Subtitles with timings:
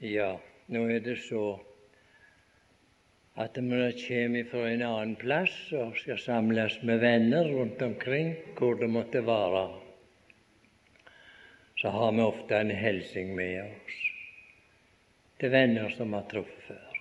[0.00, 0.38] Ja,
[0.72, 1.58] nå er det så
[3.40, 8.32] at når vi kommer fra en annen plass og skal samles med venner rundt omkring,
[8.56, 9.66] hvor det måtte være,
[11.80, 14.00] så har vi ofte en hilsen med oss
[15.40, 16.98] til venner som har truffet før.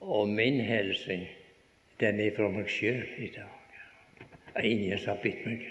[0.00, 1.28] Og min hilsen,
[2.02, 3.56] den er fra meg sjøl i dag.
[4.66, 5.66] Ingen har bedt meg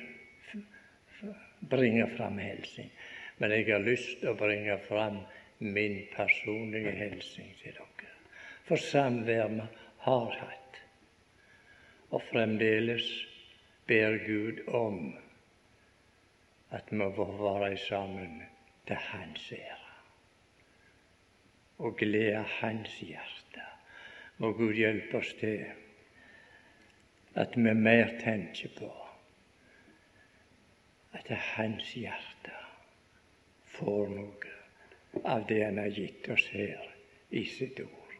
[1.69, 2.91] bringe fram hilsing.
[3.39, 5.21] Men jeg har lyst til å bringe fram
[5.59, 8.11] min personlige hilsen til dere.
[8.67, 9.67] For samvær vi
[10.05, 10.79] har hatt,
[12.11, 13.07] og fremdeles
[13.87, 14.99] ber Gud om
[16.75, 18.41] at vi får være sammen
[18.87, 19.85] til Hans ære
[21.79, 23.63] og glede Hans hjerte.
[24.37, 25.63] Må Gud hjelpe oss til
[27.39, 28.89] at vi mer tenker på
[31.15, 32.58] at det er Hans hjerte
[33.79, 36.85] får noe av det Han har gitt oss her
[37.29, 38.15] i sitt ord.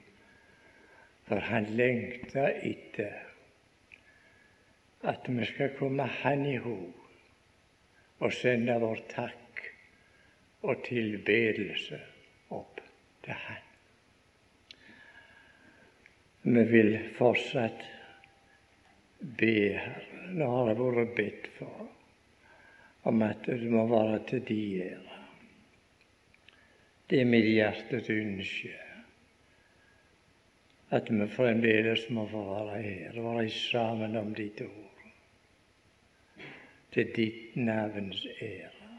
[1.28, 3.26] For Han lengter etter
[5.10, 6.80] at vi skal komme Han i ho
[8.20, 9.64] og sende vår takk
[10.68, 12.02] og tilbedelse
[12.56, 12.82] opp
[13.24, 13.66] til Han.
[16.50, 17.86] Vi vil fortsatt
[19.20, 20.06] be her.
[20.30, 21.88] Nå har det vært bedt for
[23.10, 25.09] om at det må være til de ære.
[27.10, 28.76] Det er mitt hjertes ønske
[30.94, 35.04] at vi fremdeles må få være her og være sammen om ditt ord,
[36.94, 38.90] til ditt navns ære.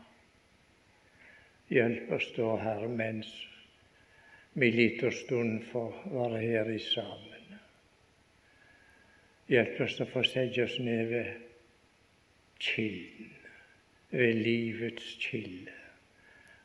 [1.70, 3.31] Hjelp oss da, Herre, mens
[4.58, 7.58] vi liten stund får være her i sammen.
[9.50, 11.31] Hjelp oss å få sette oss ned ved
[12.62, 13.31] kilden,
[14.11, 15.78] ved livets kilde,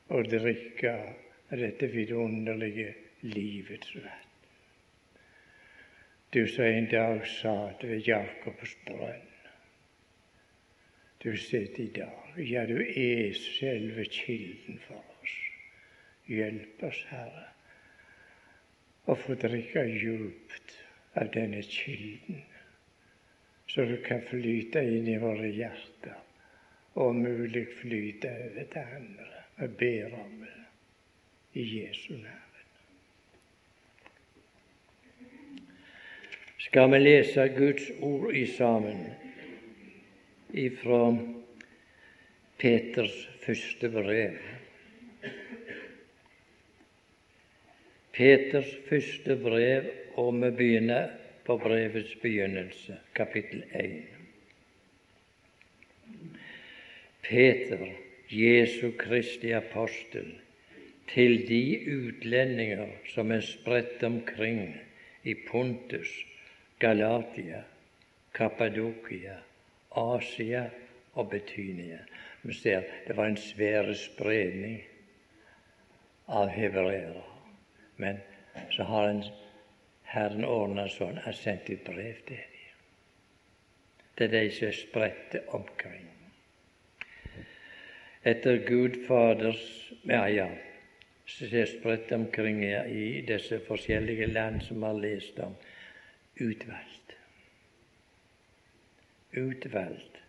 [0.10, 1.25] og drikke av
[1.59, 4.25] dette vidunderlige livets vann.
[6.34, 9.30] Du som en dag satt ved Jakobs brønn.
[11.23, 12.33] Du sitter i dag.
[12.38, 15.36] Ja, du er selve kilden for oss.
[16.27, 17.45] Hjelp oss, Herre,
[19.05, 20.76] å få drikke djupt
[21.16, 22.43] av denne kilden,
[23.72, 26.20] så du kan flyte inn i våre hjerter,
[26.95, 29.43] og om mulig flyte over til andre.
[29.55, 30.55] Vi ber om det
[31.55, 32.42] i Jesu nærhet.
[36.58, 39.05] Skal vi lese Guds ord i sammen
[40.54, 41.17] ifra
[42.58, 44.38] Peters første brev?
[48.14, 51.10] Peters første brev, og vi begynner
[51.45, 54.04] på brevets begynnelse, kapittel 1.
[57.22, 57.87] Peter,
[58.30, 60.33] Jesu Kristi apostel,
[61.08, 64.76] til de utlendinger som er spredt omkring
[65.23, 66.10] i Pontus,
[66.80, 67.61] Galatia,
[68.33, 69.38] Kappadokia,
[69.92, 70.70] Asia
[71.14, 71.99] og Betynia.
[72.42, 74.82] Vi ser det var en svær spredning
[76.27, 77.23] av hebreere.
[77.98, 78.20] Men
[78.72, 79.23] så har en
[80.05, 82.52] Herren ordna sånn at sendt et brev til dem.
[84.16, 86.05] Til de som er spredte omkring.
[88.26, 89.66] Etter Gud Faders
[90.05, 90.48] Ja, ja,
[91.25, 95.55] som er spredt omkring i disse forskjellige land som har lest om,
[96.39, 97.15] utvalgt.
[99.36, 100.21] Utvalgt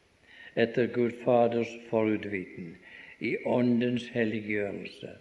[0.56, 2.72] etter Gud Faders forutviten
[3.20, 5.12] i Åndens helliggjørelse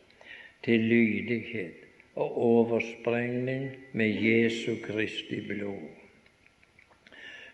[0.63, 1.83] til lydighet
[2.15, 5.91] og oversprengning med Jesu Kristi blod.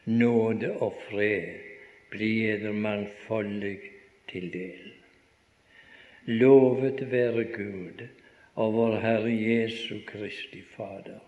[0.05, 1.57] Nåde og fred
[2.13, 3.77] blir dere mangfoldig
[4.29, 5.00] til del.
[6.25, 8.07] Lovet være Gud
[8.55, 11.19] og vår Herre Jesu Kristi Fader,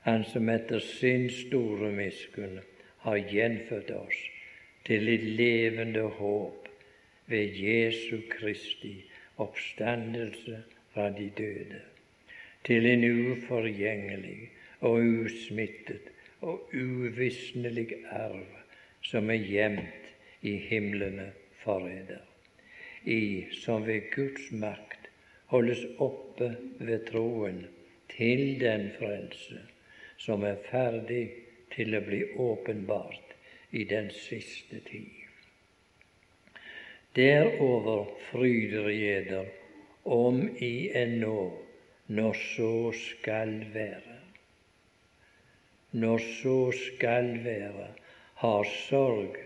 [0.00, 2.58] Han som etter sin store miskunn
[3.04, 4.18] har gjenfødt oss
[4.88, 6.66] til et levende håp
[7.30, 9.04] ved Jesu Kristi
[9.36, 10.62] oppstandelse
[10.94, 11.80] fra de døde,
[12.64, 14.50] til en uforgjengelig
[14.80, 16.10] og usmittet
[16.40, 18.46] og uvisnelig arv
[19.02, 20.10] som er gjemt
[20.42, 21.30] i himlene
[21.62, 21.86] for
[23.04, 25.08] i som ved Guds makt
[25.52, 27.62] holdes oppe ved troen
[28.12, 29.62] til den frelse
[30.18, 31.24] som er ferdig
[31.74, 33.34] til å bli åpenbart
[33.70, 35.14] i den siste tid.
[37.16, 39.48] Derover fryder gjeder
[40.04, 41.40] om i en nå,
[42.08, 44.16] når så skal være.
[45.98, 47.88] Når så skal være,
[48.42, 49.38] har sorg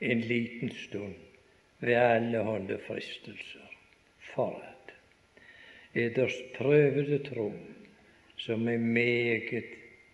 [0.00, 1.31] en liten stund
[1.82, 3.68] ved alle hånde fristelser.
[4.34, 4.92] for at
[5.94, 7.52] eders prøvede tro,
[8.36, 9.64] som er meget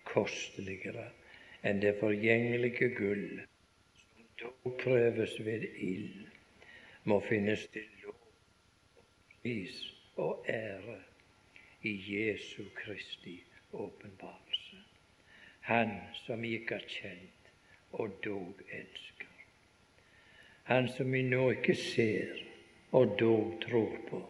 [0.04, 1.10] kosteligere
[1.66, 3.42] enn det forgjengelige gull,
[3.98, 6.26] som dog prøves ved ild,
[7.04, 8.18] må finnes til lov,
[9.42, 9.78] pris
[10.16, 10.98] og ære
[11.82, 13.42] i Jesu Kristi
[13.72, 14.82] åpenbarelse.
[15.60, 17.52] Han som gikk er kjent
[17.92, 19.17] og dog elsker.
[20.68, 22.42] Han som vi nå ikke ser
[22.92, 24.20] og dog tror på.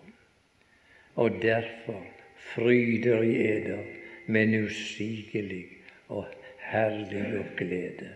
[1.18, 2.04] Og derfor
[2.52, 3.82] fryder i eder
[4.26, 5.64] med en usigelig
[6.08, 6.28] og
[6.70, 8.14] herlig glede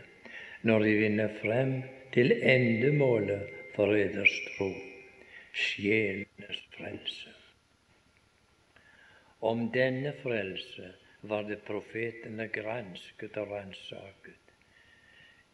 [0.63, 1.73] når de vinner frem
[2.15, 4.69] til endemålet for eders tro,
[5.51, 7.33] sjelenes frelse.
[9.43, 10.93] Om denne frelse
[11.27, 14.39] var det profetene gransket og ransaket.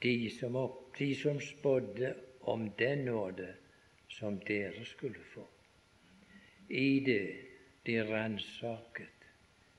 [0.02, 2.12] De som, opp, de som spådde
[2.52, 3.52] om den nåde
[4.08, 5.46] som dere skulle få.
[6.68, 7.36] I det
[7.86, 9.28] de ransaket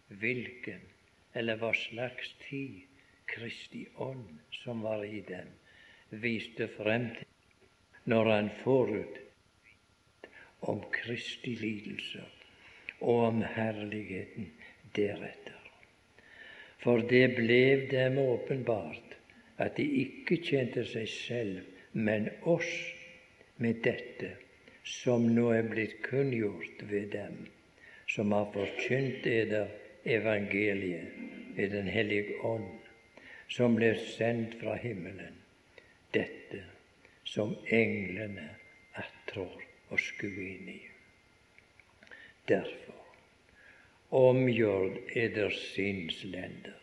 [0.10, 0.82] hvilken
[1.34, 2.86] eller hva slags tid
[3.30, 5.50] Kristi ånd som var i dem,
[6.10, 7.28] viste frem til
[8.10, 9.20] når han forut
[10.72, 12.26] om Kristi lidelser
[13.00, 14.50] og om herligheten
[14.96, 15.56] deretter.
[16.82, 17.62] For det ble
[17.92, 19.16] dem åpenbart
[19.60, 22.70] at de ikke kjente seg selv, men oss
[23.56, 24.32] med dette
[24.84, 27.46] som nå er blitt kunngjort ved dem
[28.10, 29.70] som har forkynt eder
[30.06, 31.14] evangeliet
[31.58, 32.80] ved Den hellige ånd,
[33.50, 35.36] som ble sendt fra himmelen,
[36.14, 36.64] dette
[37.28, 38.48] som englene
[38.98, 40.80] attrår å skue inn i.
[42.50, 42.96] Derfor
[44.16, 46.78] omgjør eder sinnslender,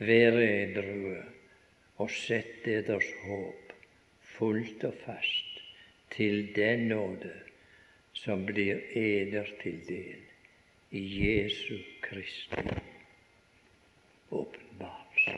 [0.00, 1.22] vær edrue
[2.02, 3.65] og sett eders håp
[4.38, 5.60] fullt og fast
[6.16, 7.32] til den nåde
[8.16, 10.22] som blir eder til del
[10.96, 12.62] i Jesu Kristi
[14.30, 15.36] åpenbarelse.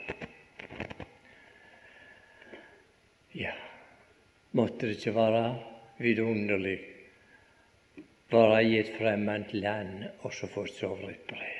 [3.31, 3.53] Ja,
[4.51, 5.43] måtte det ikke være
[5.99, 6.79] vidunderlig
[8.31, 11.55] være i et fremmed land og så få sove et brev.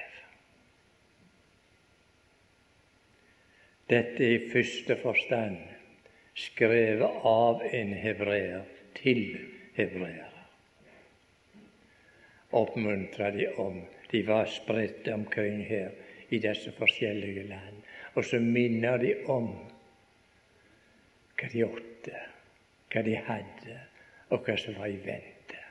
[3.90, 5.58] Dette er i første forstand
[6.40, 9.24] skrevet av en hebreer til
[9.78, 10.46] hebreere.
[12.56, 13.82] Oppmuntra de om.
[14.10, 15.92] De var spredt omkring her
[16.34, 17.84] i disse forskjellige land.
[18.18, 19.52] Og så minner de om
[21.40, 22.24] hva de åtte,
[22.90, 23.78] hva de hadde,
[24.34, 25.62] og hva som var i vente.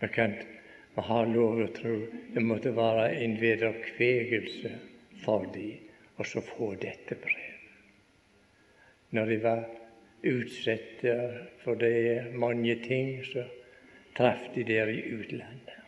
[0.00, 0.34] Vi kan
[0.94, 1.94] vi har lov å tro
[2.34, 4.70] det måtte være en vederkvegelse
[5.24, 7.53] for dem å få dette brevet.
[9.14, 9.64] Når de var
[10.26, 11.04] utsatt
[11.62, 13.44] for det mange ting, så
[14.16, 15.80] traff de der i utlandet.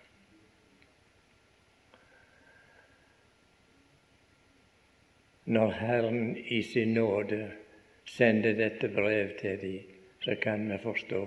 [5.46, 7.52] Når Herren i sin nåde
[8.04, 11.22] sender dette brev til dem, så kan vi forstå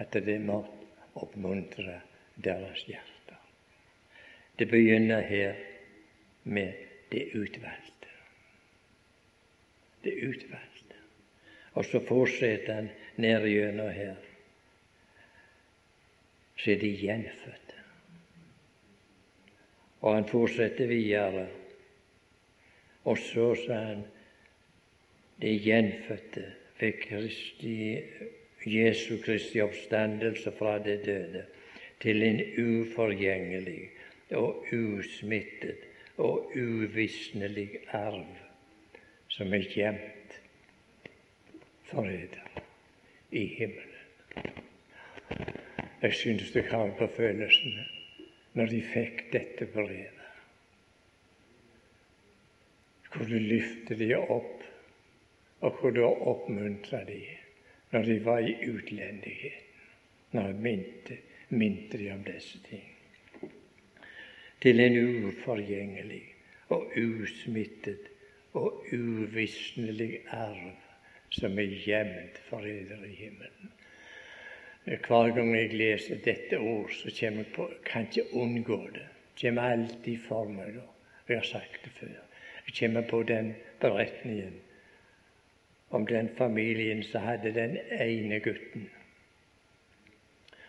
[0.00, 0.62] at det må
[1.14, 2.00] oppmuntre
[2.44, 3.40] deres hjerter.
[4.58, 5.54] Det begynner her
[6.44, 6.72] med
[7.12, 8.12] det utvalgte.
[10.04, 10.71] Det utvalgte.
[11.74, 14.16] Og så fortsetter han ned gjennom her.
[16.56, 17.78] Så er de gjenfødte.
[20.00, 21.46] Og han fortsetter videre.
[23.04, 24.04] Og så sa han
[25.42, 26.44] de gjenfødte
[26.80, 27.98] ved Kristi,
[28.66, 31.44] Jesu Kristi oppstandelse fra det døde
[32.02, 33.90] til en uforgjengelig
[34.30, 38.26] og usmittet og uvisnelig arv
[39.28, 40.41] som er gjemt
[41.92, 42.62] forræder
[43.30, 43.92] i himmelen.
[46.02, 47.84] Jeg synes du har på følelsene
[48.52, 50.18] når de fikk dette brevet.
[53.12, 54.64] du løfte de opp
[55.60, 57.20] og kunne oppmuntre de
[57.92, 59.68] når de var i utlendigheten.
[60.32, 61.18] Når jeg minte,
[61.48, 62.88] minte de om disse ting.
[64.62, 64.96] Til en
[65.28, 66.22] uforgjengelig
[66.68, 68.08] og usmittet
[68.52, 70.81] og uvisnelig arv
[71.32, 73.72] som er gjemt for eder i himmelen.
[74.84, 79.06] Hver gang jeg leser dette ord, så jeg på kan ikke unngå det.
[79.40, 80.74] kommer alltid for meg.
[81.28, 82.08] Jeg har sagt det før.
[82.66, 84.60] Jeg kommer på den beretningen
[85.90, 88.90] om den familien som hadde den ene gutten.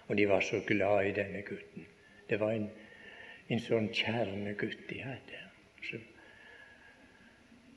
[0.07, 1.85] Og de var så glad i denne gutten.
[2.29, 2.69] Det var en,
[3.49, 5.39] en sånn kjernegutt de hadde.
[5.83, 5.99] Så,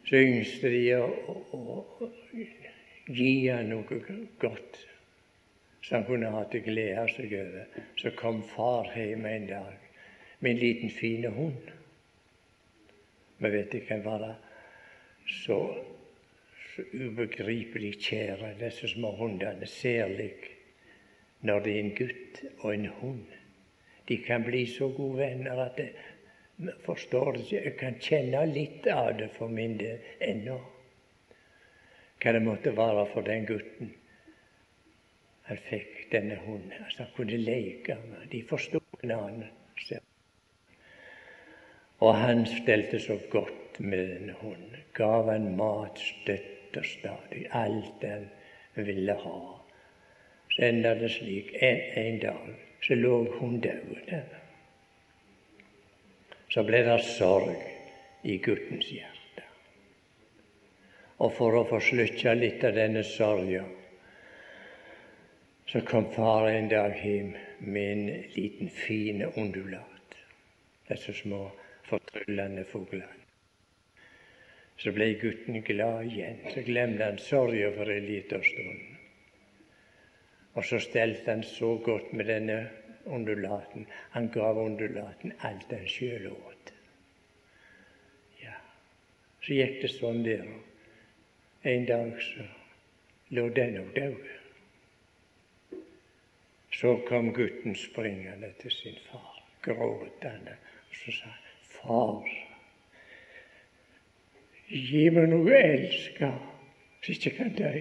[0.09, 2.11] så yngste de og, og, å
[3.06, 4.00] gi han noe
[4.42, 4.78] godt
[5.86, 7.66] som han kunne hatt glede seg over.
[8.00, 9.76] Så kom far hjem en dag
[10.40, 11.70] med en liten, fin hund.
[13.38, 14.34] Vi vet ikke hvem var det.
[15.26, 15.60] Så,
[16.72, 20.32] så ubegripelig kjære, disse små hundene, særlig
[21.46, 23.25] når det er en gutt og en hund.
[24.08, 28.86] De kan bli så gode venner at jeg forstår du ikke, jeg kan kjenne litt
[28.90, 30.58] av det for min del ennå.
[32.26, 33.92] Hva det måtte være for den gutten.
[35.47, 36.73] Han fikk denne hunden.
[36.83, 39.47] Altså han kunne leke med De forsto hverandre.
[42.02, 44.75] Og han stelte så godt med denne hunden.
[44.99, 47.47] Gav han mat støtt og stadig.
[47.54, 48.26] Alt han
[48.75, 49.38] ville ha.
[50.50, 53.95] Så enda det slik en, en dag så lå hun død.
[56.50, 57.54] Så ble det sorg
[58.25, 59.15] i guttens hjerte.
[61.16, 63.64] Og for å få slutta litt av denne sorga,
[65.66, 70.18] så kom far en dag hjem med en liten, fin undulat.
[70.87, 71.49] Disse små,
[71.88, 73.08] fortryllende fuglene.
[74.76, 76.42] Så ble gutten glad igjen.
[76.52, 78.85] Så glemte han sorga for en liten stund.
[80.56, 82.58] Og så stelte han så godt med denne
[83.06, 83.87] undulaten.
[84.14, 86.73] Han gav undulaten alt han sjøl åt.
[88.42, 88.56] Ja.
[89.40, 90.44] Så gikk det sånn der.
[91.66, 92.44] En dag så
[93.35, 94.26] lå den òg død.
[96.70, 100.54] Så kom gutten springende til sin far, gråtende,
[100.88, 101.32] og så sa
[101.76, 102.28] Far,
[104.68, 106.28] gi meg noe å elske
[107.02, 107.73] så ikke kan dø.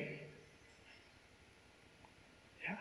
[2.65, 2.75] Ja.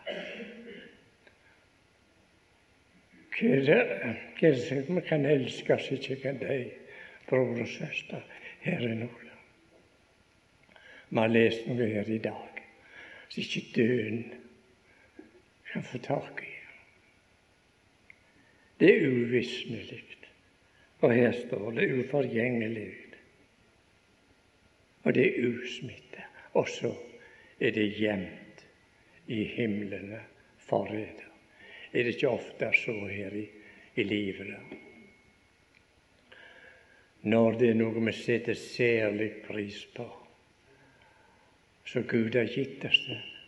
[3.35, 6.57] Hva er det, vi kan elske som ikke kan dø,
[7.29, 8.25] bror og søster
[8.65, 9.24] her i Nordland?
[11.09, 12.55] Vi har lest noe her i dag
[13.29, 14.33] så ikke døden
[15.71, 16.51] kan få tak i.
[18.79, 20.03] Det er uvisnelig.
[20.99, 22.93] Og her står det uforgjengelig.
[25.03, 26.23] Og det er usmitte.
[26.53, 26.95] Og så
[27.59, 28.65] er det gjemt
[29.27, 30.19] i himlene
[30.57, 31.27] forræder.
[31.93, 33.47] Er det ikke ofte så her i,
[33.95, 34.47] i livet?
[34.47, 34.77] da?
[37.21, 40.24] Når det er noe vi setter særlig pris på,
[41.85, 43.01] så Gud har gitt oss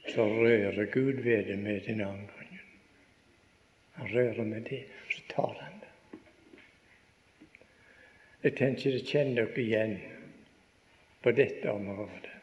[0.07, 2.29] så rører Gud ved det med den gangen.
[3.91, 6.19] Han rører med det, så tar han det.
[8.43, 9.95] Jeg tenker dere kjenner dere igjen
[11.23, 12.33] på dette området.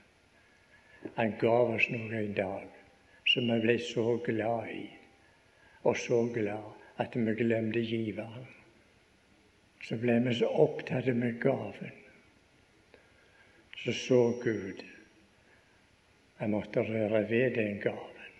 [1.17, 2.69] Han gav oss noe i dag
[3.29, 4.87] som vi ble så glad i,
[5.85, 8.49] og så glad at vi glemte giveren.
[9.85, 11.93] Så ble vi så opptatt med gaven.
[13.85, 14.85] Så så Gud
[16.41, 18.35] jeg måtte røre ved den gaven.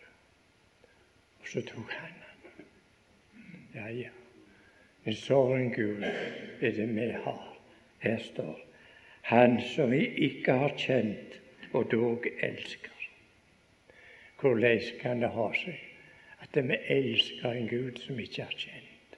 [1.41, 2.67] Og så tok han den.
[3.75, 4.11] Ja, ja.
[5.05, 7.43] En sånn Gud er det vi har.
[8.05, 8.61] Her står
[9.31, 11.39] Han som vi ikke har kjent
[11.73, 12.91] og dog elsker.
[14.41, 15.81] Hvordan kan det ha seg
[16.45, 19.17] at vi elsker en Gud som ikke er kjent?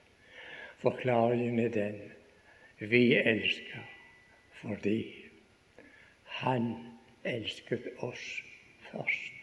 [0.79, 1.99] Forklaringen er den
[2.79, 3.83] vi elsker
[4.61, 4.99] fordi
[6.39, 6.75] Han
[7.25, 8.25] elsket oss
[8.97, 9.33] først.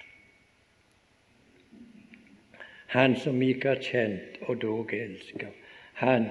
[2.95, 5.51] Han som ikke har kjent og dog elsker.
[5.99, 6.29] Han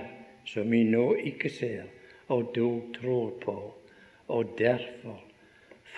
[0.47, 1.89] som vi nå ikke ser
[2.31, 3.57] og dog tror på,
[4.27, 5.19] og derfor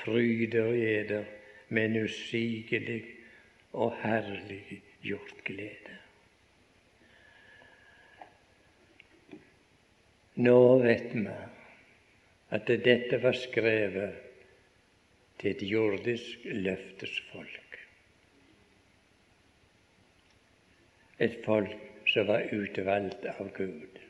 [0.02, 1.24] fryder eder
[1.70, 3.04] med en usigelig
[3.74, 5.98] og herlig gjort glede.
[10.36, 11.40] Nå vet vi
[12.56, 14.25] at dette var skrevet
[15.46, 17.78] til et jordisk løftes folk.
[21.22, 21.78] Et folk
[22.10, 24.02] som var utvalgt av Gud.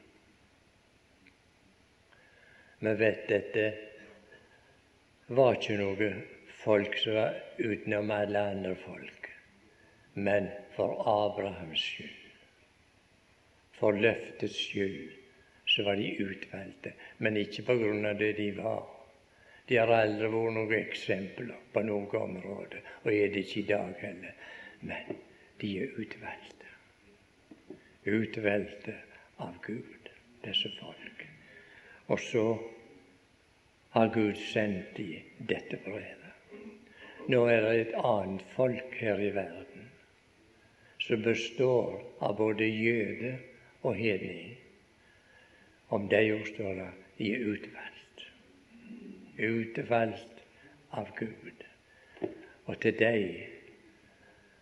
[2.80, 3.68] Vi vet dette
[5.28, 6.10] var ikke noe
[6.64, 9.26] folk som var utenom alle andre folk
[10.16, 12.10] men for Abrahams skyld.
[13.76, 15.12] For løftets skyld
[15.68, 18.86] så var de utvalgte, men ikke på grunn av det de var.
[19.68, 23.94] De har aldri vært noen eksempler på noe område, og er det ikke i dag
[24.02, 24.36] heller.
[24.86, 25.18] Men
[25.62, 26.74] de er utvalgte.
[28.06, 28.98] Utvalgte
[29.42, 30.12] av Gud,
[30.46, 31.26] disse folk.
[32.14, 32.46] Og så
[33.96, 36.22] har Gud sendt dem dette brevet.
[37.32, 39.90] Nå er det et annet folk her i verden
[41.02, 43.34] som består av både jøde
[43.82, 44.54] og hedning.
[45.90, 46.22] Om de
[46.54, 47.44] står det de er
[49.38, 50.32] utvalgt.
[50.96, 51.64] Av Gud.
[52.66, 53.24] Og til deg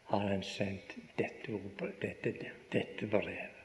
[0.09, 1.59] har han sendt dette,
[2.01, 2.31] dette,
[2.73, 3.59] dette brevet.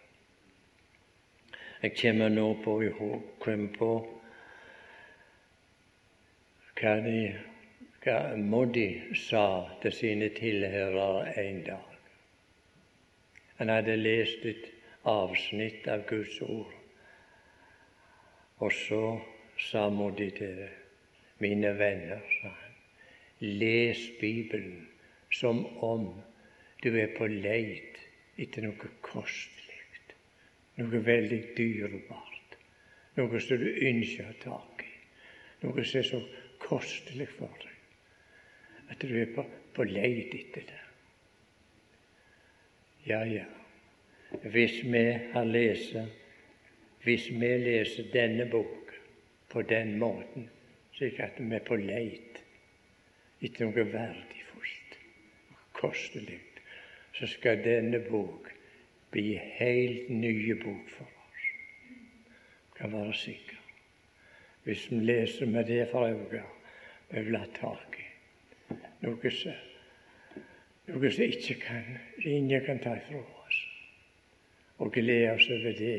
[1.81, 2.75] Jeg kommer nå på,
[3.41, 3.91] kom på
[6.79, 7.21] hva, de,
[8.05, 9.45] hva Moddi sa
[9.83, 11.95] til sine tilhørere en dag.
[13.63, 14.69] Han hadde lest et
[15.09, 16.75] avsnitt av Guds ord.
[18.59, 19.03] Og så
[19.71, 20.71] sa Moddi til det.
[21.39, 22.79] Mine venner, sa han,
[23.41, 24.89] les Bibelen
[25.31, 26.09] som om
[26.83, 27.99] du er på leit
[28.39, 29.79] etter noe kostelig,
[30.79, 32.59] noe veldig dyrebart,
[33.19, 34.93] noe som du ønsker å tak i,
[35.63, 36.23] noe som er så
[36.63, 37.75] kostelig for deg
[38.89, 39.45] at du er på,
[39.77, 40.85] på leit etter det.
[43.09, 43.45] Ja, ja,
[44.53, 45.97] hvis vi har lest
[46.99, 48.97] Hvis vi leser denne boken
[49.49, 50.49] på den måten,
[50.99, 52.41] slik at vi er på leit
[53.39, 54.97] etter noe verdifullt,
[55.79, 56.41] kostelig,
[57.15, 58.51] så skal denne bok
[59.15, 61.47] bli helt nye bok for oss.
[62.75, 63.63] Kan være sikker.
[64.67, 66.43] Hvis vi leser med det for øye,
[67.11, 68.07] vi vil ha tak i
[69.07, 69.65] noe som
[70.89, 71.89] noe som ikke kan,
[72.25, 73.63] ingen kan ta ifra oss.
[74.79, 75.99] Og glede oss over det,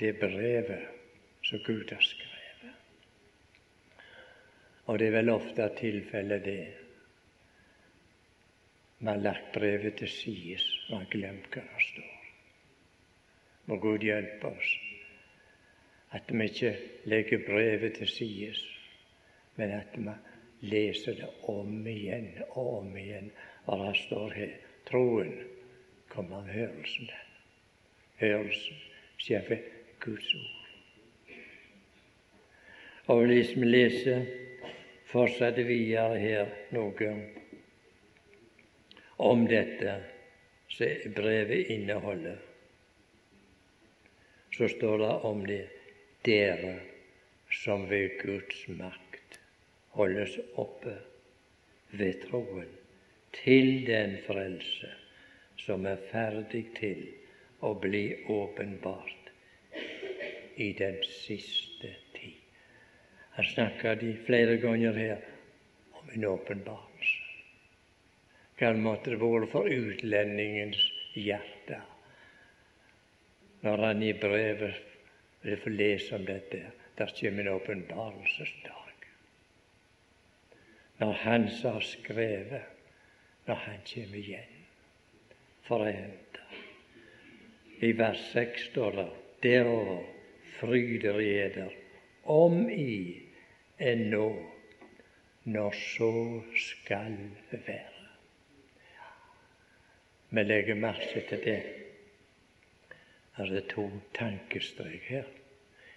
[0.00, 0.88] det brevet
[1.42, 2.25] som Gud har skrevet.
[4.86, 6.60] Og det er vel ofte tilfellet, det
[8.98, 12.12] vi har lagt brevet til side, og har glemt hva det står.
[13.66, 14.76] Må Gud hjelpe oss
[16.16, 16.70] at vi ikke
[17.04, 18.54] legger brevet til side,
[19.56, 20.14] men at vi
[20.70, 23.30] leser det om igjen og om igjen.
[23.66, 24.54] Og det står her.
[24.86, 25.32] Troen
[26.08, 27.10] kommer av hørelsen.
[28.22, 28.80] Hørelsen
[29.18, 29.66] skjer ved
[30.00, 30.52] Guds ord.
[33.06, 34.24] Og hvis vi leser
[35.16, 37.12] fortsatt videre her noe
[39.16, 39.94] om dette
[40.68, 42.36] som brevet inneholder,
[44.56, 45.62] så står det om det
[46.28, 46.74] dere
[47.62, 49.40] som ved Guds makt
[49.96, 50.98] holdes oppe
[51.96, 52.72] ved troen
[53.40, 54.92] til den frelse
[55.64, 57.06] som er ferdig til
[57.64, 59.32] å bli åpenbart
[60.60, 62.35] i den siste tid.
[63.36, 65.24] Han snakker de flere ganger her
[65.92, 67.24] om en åpenbarelse.
[68.56, 70.80] Hva måtte det være for utlendingens
[71.12, 71.82] hjerte
[73.66, 74.78] når han i brevet
[75.42, 76.62] vil få lese om dette.
[76.96, 79.06] Der kommer en åpenbarelsesdag.
[80.98, 82.62] Når Han som har skrevet,
[83.46, 84.64] når Han kommer igjen
[85.66, 86.46] for å hente.
[87.84, 89.08] I vers 6 står det
[89.42, 90.06] derover
[90.56, 91.74] fryder eder
[92.22, 93.25] om i
[93.78, 94.28] ennå,
[95.44, 96.12] når så
[96.58, 97.16] skal
[97.50, 98.06] være.
[100.30, 101.58] Vi legger merke til det.
[103.36, 105.26] Er det to tankestrek her.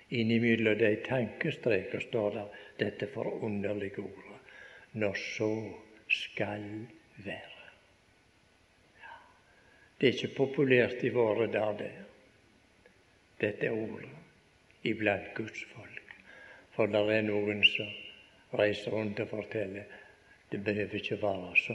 [0.09, 2.45] Innimellom de tankestrekene står det
[2.79, 4.39] dette forunderlige ordet
[4.91, 5.73] når så
[6.09, 6.65] skal
[7.25, 7.69] være.
[9.99, 12.03] Det er ikke populært i våre dager,
[13.41, 14.15] dette ordet,
[14.87, 15.98] iblant Guds folk.
[16.79, 17.89] For det er noen som
[18.55, 19.95] reiser rundt og forteller
[20.49, 21.73] det behøver ikke være så.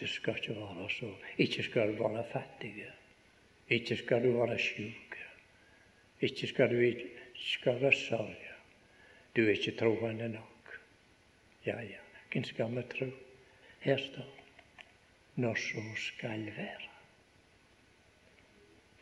[0.00, 1.10] Det skal ikke være så.
[1.38, 2.72] Ikke skal du være fattig.
[3.70, 5.14] Ikke skal du være sjuk.
[6.20, 8.56] Ikke skal du ikke skal være sørge.
[9.36, 10.80] Du er ikke troende nok.
[11.66, 13.06] Ja, ja, hvem skal vi tro?
[13.86, 14.32] Her står
[15.36, 16.90] når så skal være.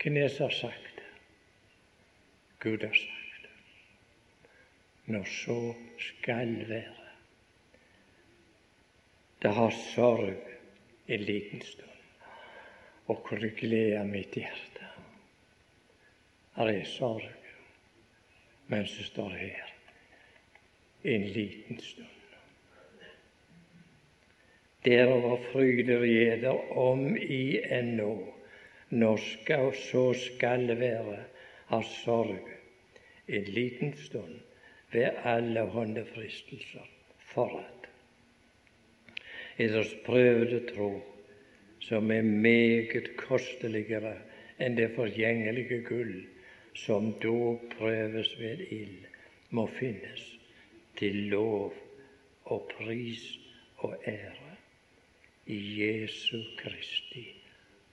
[0.03, 1.09] Hvem er det som har sagt det?
[2.61, 3.20] Gud har sagt.
[5.11, 5.59] Når så
[5.99, 6.97] skal være.
[9.43, 10.37] Det har sorg
[11.09, 11.87] en liten stund
[13.11, 14.91] og kunne gleder mitt hjerte.
[16.55, 17.31] Her er sorg
[18.71, 19.71] men så står her
[21.03, 22.07] en liten stund.
[24.85, 28.15] Derover fryder eder om i ennå,
[28.89, 31.19] når skal så skal være,
[31.67, 32.47] har sorg
[33.29, 34.39] en liten stund
[34.93, 36.87] ved alle håndefristelser
[37.19, 37.89] for at
[39.59, 41.03] eders prøvde tro,
[41.81, 44.17] som er meget kosteligere
[44.61, 46.17] enn det forgjengelige gull,
[46.75, 49.07] som dog prøves ved ild,
[49.51, 50.27] må finnes
[50.99, 51.75] til lov
[52.45, 53.39] og pris
[53.77, 54.57] og ære
[55.47, 57.27] i Jesu Kristi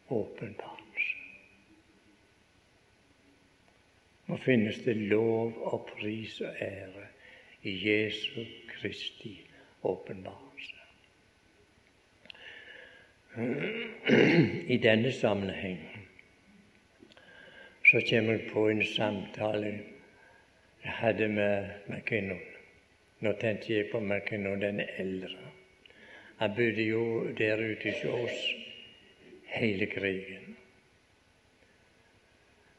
[0.10, 0.87] åpenbarelse.
[4.28, 7.06] Må finnes det lov og pris og ære
[7.64, 9.42] i Jesu Kristi
[9.84, 10.76] åpenbarelse.
[14.68, 15.80] I denne sammenheng
[17.86, 19.80] så kommer jeg på en samtale
[20.84, 22.42] jeg hadde med McKinnon.
[23.20, 25.52] Nå tenkte jeg på McKinnon den eldre.
[26.38, 28.44] Han bodde jo der ute hos oss
[29.46, 30.57] hele krigen.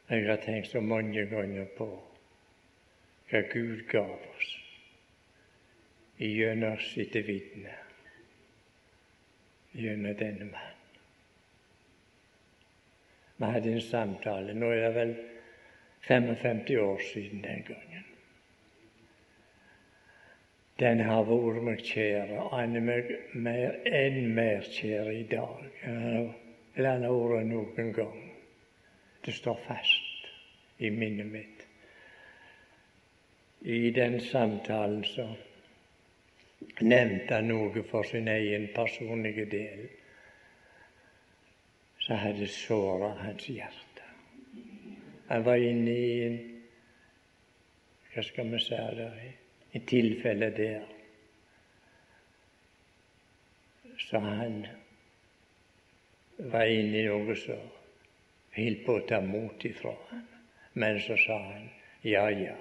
[0.09, 1.89] Jeg har tenkt så mange ganger på
[3.29, 4.55] hva Gud gav oss
[6.19, 7.75] gjennom sitt vitne,
[9.77, 10.79] gjennom denne mannen.
[13.39, 14.55] Vi hadde en samtale.
[14.55, 15.13] Nå er det vel
[16.09, 18.07] 55 år siden den gangen.
[20.79, 25.85] Den har vært meg kjær, og han er meg mer, enn mer kjær i dag
[25.85, 26.35] enn
[26.79, 28.28] han har vært noen gang.
[29.29, 30.29] Det står fast
[30.79, 31.67] i minnet mitt.
[33.61, 35.27] I den samtalen så
[36.81, 39.83] nevnte han noe for sin egen personlige del
[42.07, 44.07] så hadde såra hans hjerte.
[45.29, 46.39] Han var inne i en
[48.15, 49.19] Hva skal vi si der?
[49.77, 50.87] et tilfelle der
[53.99, 54.63] så han
[56.39, 57.78] var inne i noe som
[58.57, 60.25] holdt på å ta mot ifra han.
[60.73, 61.69] Men så sa han
[62.07, 62.55] ja, ja,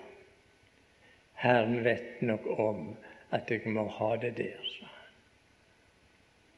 [1.37, 2.95] Herren vet nok om
[3.29, 5.11] at jeg må ha det der, sa han.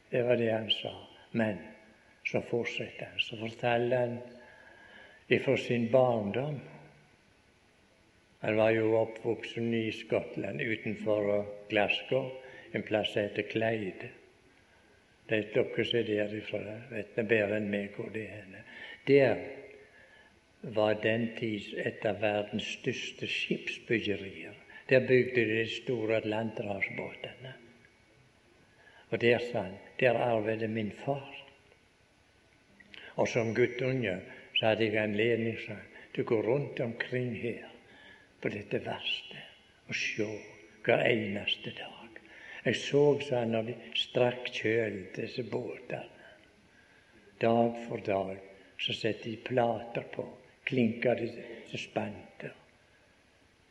[0.09, 0.93] Det var det han sa.
[1.31, 1.57] Men
[2.25, 3.19] så fortsetter han.
[3.19, 4.17] Så forteller han
[5.27, 6.59] ifra sin barndom.
[8.39, 12.31] Han var jo oppvoksen i Skottland, utenfor Glasgow,
[12.71, 14.13] en plass som heter Kleide.
[15.27, 18.47] De dere som er derifra, vet bedre enn meg hvor det er.
[19.07, 19.37] Der
[20.61, 24.55] var den tids et av verdens største skipsbyggerier.
[24.89, 27.53] Der bygde de store atlanterhavsbåtene.
[29.09, 31.35] Og der, sa han, der arvet min far.
[33.15, 34.19] Og som guttunge
[34.57, 35.57] så hadde jeg anledning
[36.13, 37.69] til å gå rundt omkring her
[38.41, 39.45] på dette verkstedet
[39.89, 40.27] og se
[40.85, 42.19] hver eneste dag.
[42.65, 46.05] Jeg så sånn når de strakk kjøl, disse båtene.
[47.39, 48.48] Dag for dag
[48.79, 50.27] så setter de plater på,
[50.63, 51.27] Klinker de
[51.71, 52.51] så spante.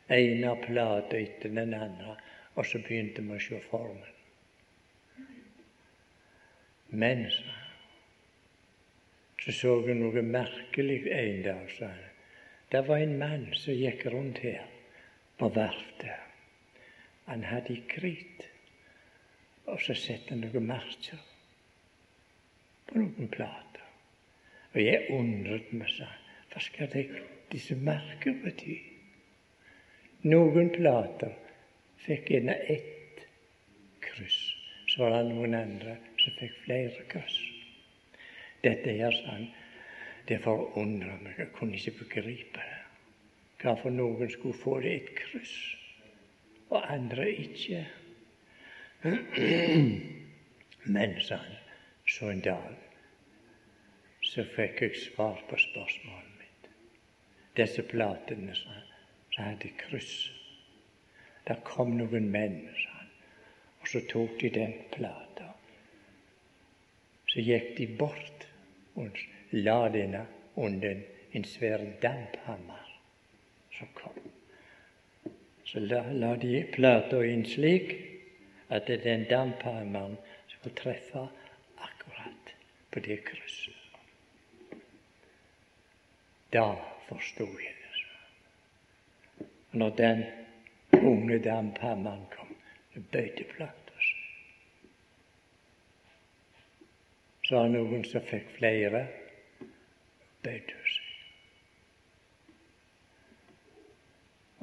[0.09, 2.15] Ene plater etter den andre,
[2.55, 4.15] og så begynte vi å se formen.
[6.89, 7.23] Men,
[9.39, 11.71] så så jeg noe merkelig en dag.
[11.77, 12.09] sa han.
[12.71, 14.65] Det var en mann som gikk rundt her
[15.37, 16.27] på verftet.
[17.29, 18.45] Han hadde i krit,
[19.65, 21.21] og så satte han noen merker
[22.89, 23.68] på noen plater.
[24.73, 26.07] Og jeg undret meg, sa
[26.49, 27.05] hva skal det,
[27.49, 28.75] disse merker bety?
[30.29, 31.33] Noen plater
[32.03, 33.23] fikk gjerne ett
[34.03, 34.39] kryss.
[34.89, 37.39] Så var det noen andre som fikk flere kryss.
[38.65, 39.47] Dette her, sa han,
[40.27, 41.37] det forundrer meg.
[41.39, 42.81] Jeg kunne ikke begripe det.
[43.59, 45.55] Hvorfor noen skulle få det et kryss,
[46.69, 47.81] og andre ikke.
[50.95, 51.57] Men, sa han,
[52.07, 52.88] så en dag
[54.29, 56.69] så fikk jeg svar på spørsmålet mitt.
[57.57, 58.81] Disse platene, sa
[59.33, 60.29] så hadde kryss.
[61.47, 63.11] Der kom noen menn, sa han,
[63.81, 65.47] og så tok de den plata.
[67.29, 68.45] Så gikk de bort
[68.99, 69.17] og
[69.55, 70.25] la denne
[70.59, 71.01] under
[71.33, 72.85] en svær damphammer
[73.77, 74.19] som kom.
[75.65, 77.95] Så la, la de plata inn slik
[78.73, 80.17] at den damphammeren
[80.49, 81.27] skulle treffe
[81.77, 82.55] akkurat
[82.91, 83.78] på det krysset.
[86.53, 86.69] Da
[87.09, 89.47] forsto jeg det.
[89.71, 90.23] Når den
[90.93, 92.55] unge damphammeren kom,
[92.93, 93.79] så bøyde plata
[97.49, 98.99] Så var noen som fikk flere,
[100.45, 101.07] bøyter seg.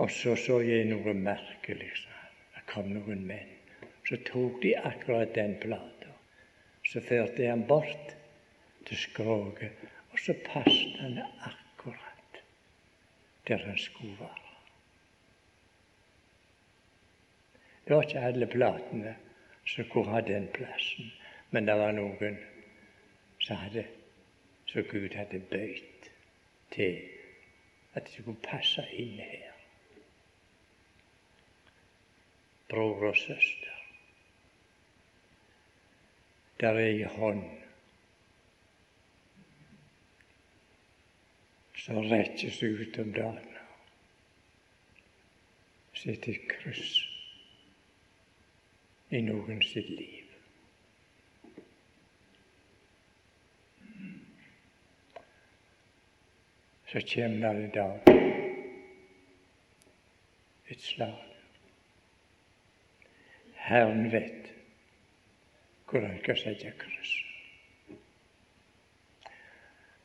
[0.04, 1.90] Og så så jeg noe merkelig.
[2.54, 3.50] Det kom noen menn.
[4.06, 6.14] Så tok de akkurat den plata.
[6.86, 8.14] Så førte jeg han bort
[8.86, 11.65] til skroget, og så passet han akkurat
[13.48, 14.42] der han skulle være.
[17.86, 19.16] Det var ikke alle platene
[19.66, 21.12] som kunne ha den plassen,
[21.50, 22.38] men det var noen
[23.40, 23.84] som hadde,
[24.66, 26.08] så Gud hadde bøyd
[26.74, 26.98] til
[27.94, 29.52] at de skulle passe inn her.
[32.68, 33.76] Bror og søster,
[36.60, 37.44] der er ei hånd
[41.86, 43.44] som rekkes ut om dagen.
[45.94, 46.96] Sett et kryss
[49.14, 50.32] i noen sitt liv.
[56.90, 58.10] Så kommer det en dag
[60.66, 61.20] et slag.
[63.68, 64.50] Herren vet
[65.86, 67.14] hvor han skal sette kryss.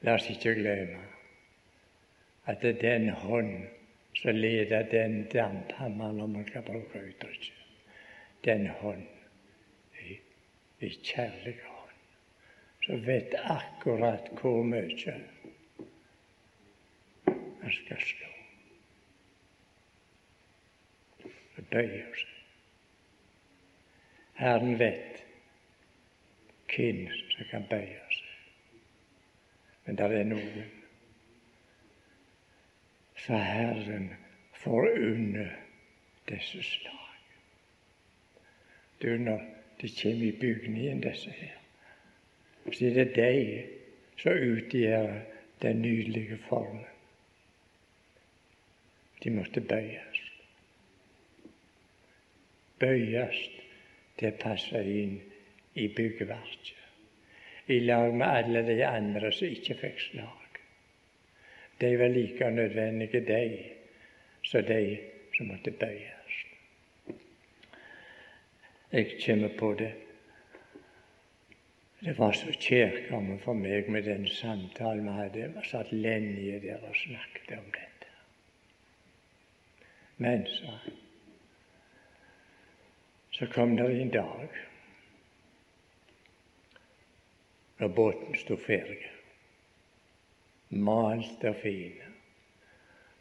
[0.06, 1.02] La oss ikke glemme
[2.52, 3.54] at det er den hånd
[4.20, 7.54] som leder den damphammeren, om man skal bruke uttrykket,
[8.46, 9.08] den hånd
[10.82, 11.96] i kjærlig hånd,
[12.86, 15.14] som vet akkurat hvor mye
[17.62, 18.30] han skal slå.
[21.58, 22.36] Og bøyer seg.
[24.42, 25.24] Herren vet
[26.74, 28.38] hvem som kan bøye seg.
[29.86, 30.81] Men det er noen
[33.26, 34.10] så Herren
[34.54, 35.50] får unne
[36.30, 36.98] disse slag.
[39.02, 39.42] Du, når
[39.82, 41.58] de kommer i bygningen, disse her,
[42.72, 43.64] så er det de
[44.18, 45.22] som utgjør
[45.62, 46.86] den nydelige formen.
[49.24, 50.22] De måtte bøyes.
[52.80, 53.42] Bøyes
[54.18, 55.18] til å passe inn
[55.78, 56.78] i byggeverket.
[57.70, 60.41] I lag med alle de andre som ikke fikk slag.
[61.82, 63.64] De var like nødvendige, de,
[64.44, 65.00] som de
[65.38, 66.46] som måtte bøyes.
[68.92, 69.94] Jeg kommer på det.
[72.00, 75.54] Det var så kjærkomment for meg med den samtalen vi hadde.
[75.56, 78.10] Vi satt lenge der og snakket om dette.
[80.18, 80.78] Men, sa
[83.32, 84.50] så kom det en dag
[87.80, 89.00] når båten sto ferdig,
[90.72, 92.00] malt og fin,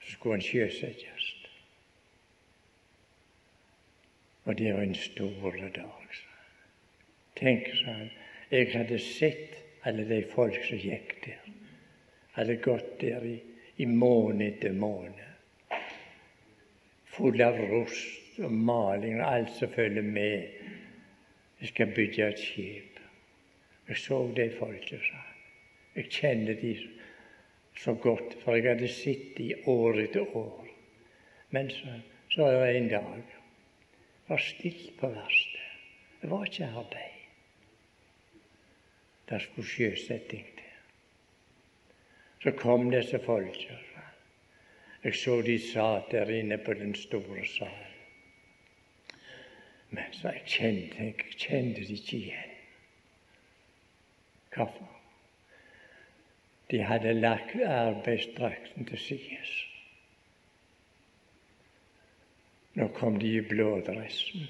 [0.00, 1.28] så skulle han sjøsettes.
[4.44, 6.20] Og det var en stor dag.
[7.36, 8.10] Tenk, sa han,
[8.50, 11.44] jeg hadde sett alle de folk som gikk der.
[12.36, 13.36] Hadde gått der i,
[13.82, 15.78] i måned etter måned,
[17.10, 20.48] full av rust og maling og alt som følger med.
[21.60, 23.00] Jeg skal bygge et skip.
[23.88, 25.40] Jeg så de folka, sa han.
[25.96, 26.74] Jeg kjenner de
[27.76, 30.66] så godt, for jeg hadde sett de år etter år.
[31.50, 33.22] Men så, så var det en dag
[34.30, 35.70] det var stilt på verkstedet.
[36.20, 37.16] Det var ikke arbeid.
[39.28, 40.68] Det skulle sjøsetting til.
[42.42, 43.74] Så kom disse folka.
[45.02, 47.90] Jeg så de satt der inne på den store salen.
[49.90, 52.56] Men så jeg kjente, jeg kjente de ikke igjen.
[54.54, 54.99] Hvorfor?
[56.70, 59.54] De hadde lagt arbeidsdrakten til sides.
[62.78, 64.46] Nå kom de i blådressen.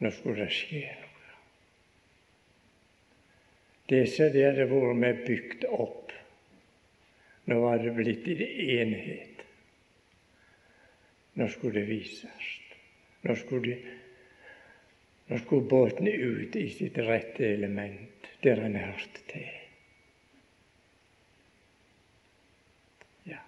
[0.00, 1.06] Nå skulle det skje noe.
[3.90, 6.12] Som de hadde vært med bygd opp,
[7.50, 9.40] nå var det blitt en enhet.
[11.40, 12.50] Nå skulle det vises.
[13.22, 13.78] Nå skulle,
[15.28, 19.50] nå skulle båten ut i sitt rette element, der han hørte til.
[23.28, 23.42] Ja,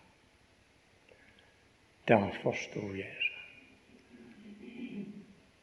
[2.09, 3.33] da forsto jeg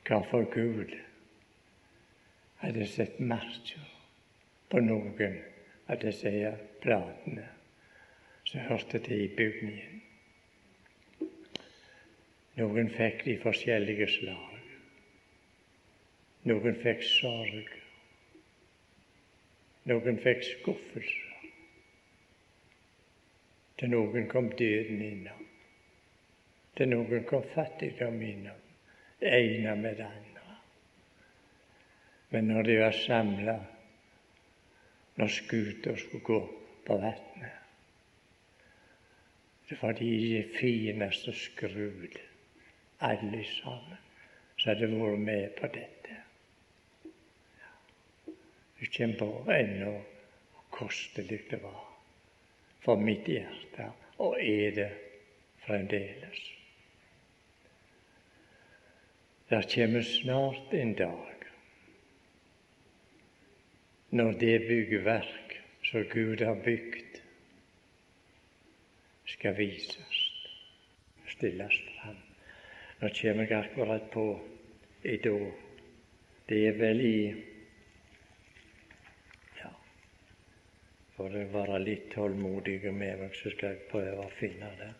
[0.10, 0.95] hvorfor Gud
[2.63, 3.89] hadde sett merker
[4.71, 5.36] på noen
[5.86, 6.32] av disse
[6.82, 7.45] platene
[8.49, 9.99] som hørte til i bygningen.
[12.58, 14.56] Noen fikk de forskjellige slag.
[16.49, 17.69] Noen fikk sorg.
[19.91, 21.54] Noen fikk skuffelse.
[23.80, 25.48] Til noen kom døden innom.
[26.79, 28.59] Til noen kom fattigdom innom.
[29.19, 30.53] Det ene med det andre.
[32.31, 33.55] Men når de var samla,
[35.19, 36.37] når skuta skulle gå
[36.87, 37.57] på vannet,
[39.69, 42.15] det var de fineste skrud
[43.09, 43.99] alle sammen
[44.55, 46.15] som hadde vært med på dette.
[48.79, 51.83] Du kommer på ennå hvor kostelig det var
[52.87, 53.89] for mitt hjerte,
[54.23, 54.89] og er det
[55.65, 56.59] fremdeles.
[59.49, 61.29] Det kommer snart en dag
[64.09, 67.17] når det byggverk som Gud har bygd,
[69.25, 70.21] skal vises,
[71.33, 72.21] stilles fram.
[73.01, 74.25] Nå kommer jeg akkurat på
[75.03, 75.51] et år.
[76.49, 77.19] Det er vel i
[79.59, 79.73] Ja,
[81.17, 84.91] for å være litt tålmodig med meg, så skal jeg prøve å finne det.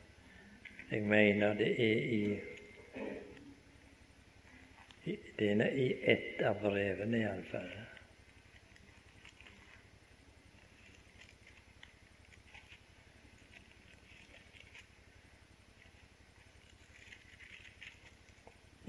[0.90, 2.24] Jeg mener det er i
[5.38, 7.72] det er i ett av brevene, iallfall.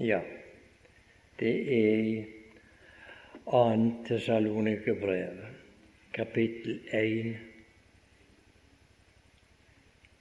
[0.01, 0.21] Ja,
[1.39, 2.37] det er i 2.
[4.07, 5.45] Tessalonikerbrev,
[6.13, 7.37] kapittel 1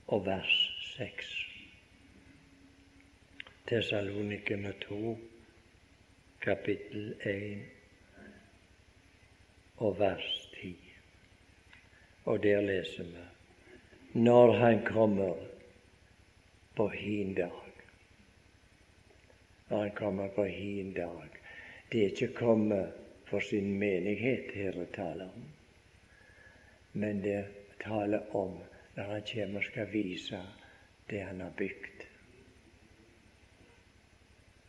[0.07, 0.53] og vers
[0.97, 1.31] 6.
[3.71, 5.17] Tessalonike med 2
[6.40, 7.59] kapittel 1
[9.76, 10.76] og vers 10.
[12.24, 13.26] Og der leser vi
[14.12, 15.35] når Han kommer
[16.76, 17.70] på hin dag
[19.70, 21.29] når han kommer på hin dag.
[21.92, 22.92] Det er ikke kommet
[23.24, 25.44] for sin menighet Herre taler om,
[26.92, 27.44] men det
[27.85, 28.59] taler om
[28.96, 30.42] når han kommer og skal vise
[31.11, 31.89] det han har bygd.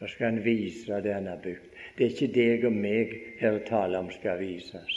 [0.01, 1.65] Da skal han vise det han bygd.
[1.97, 4.95] Det er ikke deg og meg her taler om skal vises,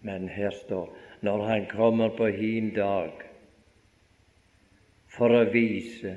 [0.00, 0.88] men her står
[1.20, 3.26] når han kommer på hin dag
[5.12, 6.16] for å vise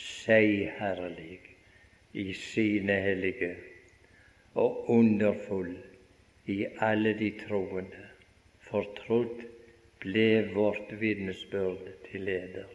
[0.00, 1.42] seg herlig
[2.16, 3.52] i sine hellige
[4.64, 5.74] og underfull
[6.48, 8.08] i alle de troende.
[8.64, 9.44] Fortrodd
[10.00, 12.70] ble vårt vitnesbyrd til leder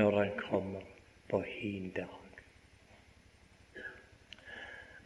[0.00, 0.94] når han kommer
[1.28, 2.15] på hin dag.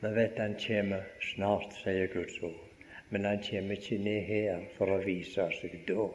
[0.01, 2.61] Vi vet han kommer snart, sier Guds ord,
[3.09, 6.07] men han kommer ikke ned her for å vise seg da.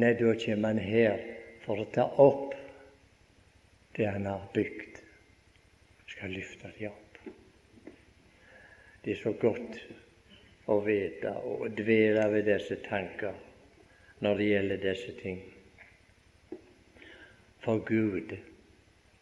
[0.00, 1.20] Nei, da kommer han her
[1.66, 2.56] for å ta opp
[3.98, 5.02] det han har bygd
[6.18, 7.18] skal løfte det opp.
[9.04, 9.76] Det er så godt
[10.66, 13.36] å vite og dvele ved disse tanker
[14.24, 15.38] når det gjelder disse ting.
[17.62, 18.34] For Gud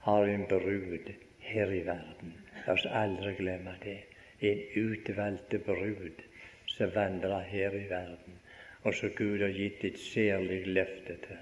[0.07, 1.13] har en brud
[1.51, 2.46] her i verden.
[2.67, 3.99] La oss aldri glemme det.
[4.41, 6.23] En utvalgte brud
[6.69, 8.41] som vandrer her i verden,
[8.83, 11.39] og som Gud har gitt et særlig løfte til.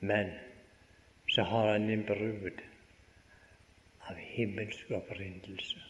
[0.00, 0.32] Men
[1.28, 2.60] så har han en brud
[4.10, 5.80] av himmelsk opprinnelse.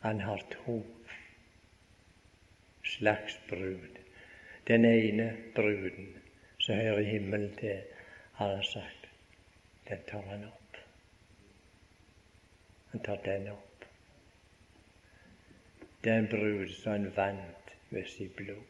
[0.00, 0.78] Han har to
[2.84, 3.98] slags brud.
[4.66, 6.16] Den ene bruden
[6.58, 7.82] som hører himmelen til,
[8.32, 9.10] har han sagt,
[9.88, 10.57] den tar han opp.
[12.90, 13.84] Han tar den opp.
[16.04, 18.64] Den brud som han vant med sitt blod.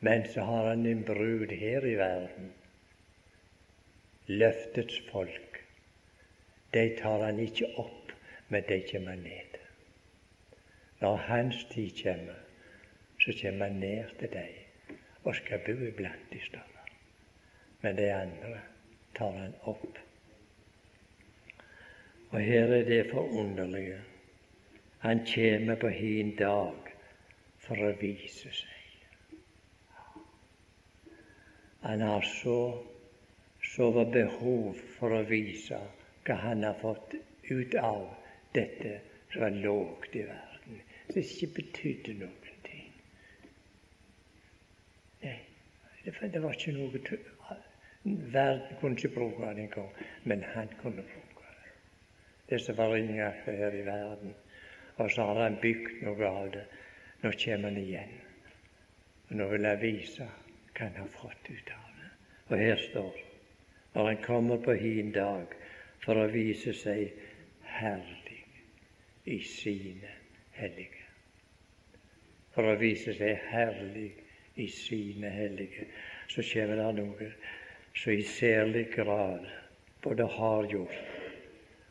[0.00, 2.52] Men så har han en brud her i verden,
[4.26, 5.50] løftets folk,
[6.74, 8.12] de tar han ikke opp,
[8.48, 9.58] men de kommer ned.
[11.00, 12.38] Når hans tid kommer,
[13.20, 16.84] så kommer han ned til dem og skal bo iblant de større.
[17.80, 18.60] Men de andre
[19.16, 19.98] tar han opp.
[22.30, 24.00] Og her er det forunderlige.
[24.98, 26.90] Han kommer på hin dag
[27.58, 28.76] for å vise seg.
[31.80, 32.58] Han har så,
[33.64, 35.78] så behov for å vise
[36.26, 37.16] hva han har fått
[37.48, 38.04] ut av
[38.54, 38.98] dette
[39.32, 42.92] som var lågt i verden, som ikke betydde noen ting.
[45.24, 45.36] Nei,
[46.04, 47.02] det var ikke noe
[48.04, 49.90] Verden kunne ikke bruke han engang,
[50.24, 51.29] men han kunne bruke
[52.50, 52.58] det.
[52.58, 54.34] Som var her i verden.
[54.96, 56.66] Og så har han bygd noe av det.
[57.22, 58.14] Nå kommer han igjen.
[59.30, 62.10] Og nå vil jeg vise hva han har fått ut av det.
[62.50, 63.26] Og her står
[63.94, 65.50] når han kommer på hin dag,
[66.00, 67.10] for å vise seg
[67.66, 68.38] herlig
[69.28, 70.12] i sine
[70.56, 71.06] hellige.
[72.54, 74.12] For å vise seg herlig
[74.62, 75.88] i sine hellige,
[76.30, 77.30] så kommer det noe
[77.98, 79.46] som i særlig grad
[80.02, 81.19] både har gjort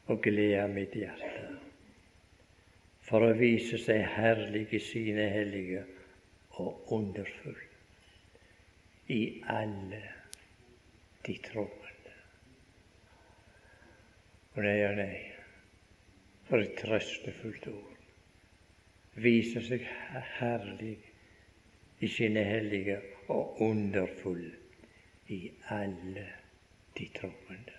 [0.10, 1.46] og glede mitt hjerte.
[3.06, 5.84] For å vise seg herlig i sine hellige
[6.62, 7.62] og underfull
[9.14, 10.02] i alle
[11.26, 12.16] de troende.
[14.58, 15.18] Og nei og nei,
[16.50, 17.98] for et trøstefullt ord.
[19.20, 19.86] Vise seg
[20.38, 20.98] herlig
[22.00, 23.00] i sine hellige
[23.34, 24.46] og underfull
[25.34, 25.42] i
[25.74, 26.30] alle
[26.98, 27.79] de troende.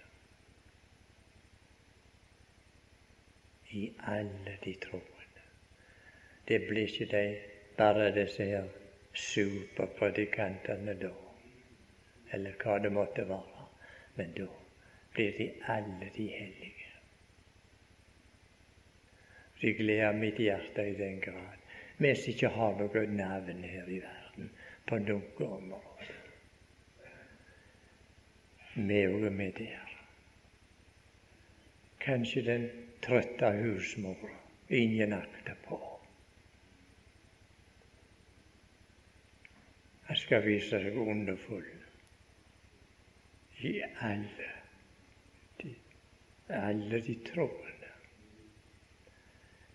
[3.71, 5.45] I alle de troende.
[6.49, 7.41] Det blir ikke de
[7.77, 8.67] bare disse her
[9.15, 11.13] superpredikantene da,
[12.33, 13.67] eller hva det måtte være,
[14.17, 14.47] men da
[15.15, 16.91] blir de alle de hellige.
[19.61, 21.61] Det gleder mitt hjerte i den grad
[22.01, 24.47] vi som ikke har noe navn her i verden
[24.89, 26.15] på noe område.
[28.75, 29.90] Vi òg er med der.
[32.01, 32.69] Kanskje den
[33.05, 34.37] trøtte husmora
[34.69, 35.81] ingen akter på.
[40.09, 41.69] Han skal vise seg underfull
[43.61, 44.51] i alle
[46.53, 47.91] alle de troende.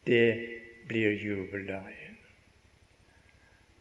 [0.04, 2.18] Det blir jubeldagen.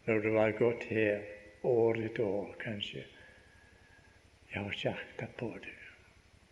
[0.05, 1.25] Når du har gått her
[1.61, 3.05] år etter år, kanskje.
[4.51, 5.84] Jeg har ikke akta på det.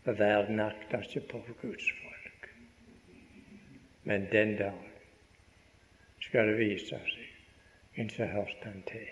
[0.04, 2.50] For verden akta ikke på Guds folk.
[4.04, 4.90] Men den dag
[6.20, 7.30] skal det vise seg
[7.94, 9.08] hvem som hørte han til,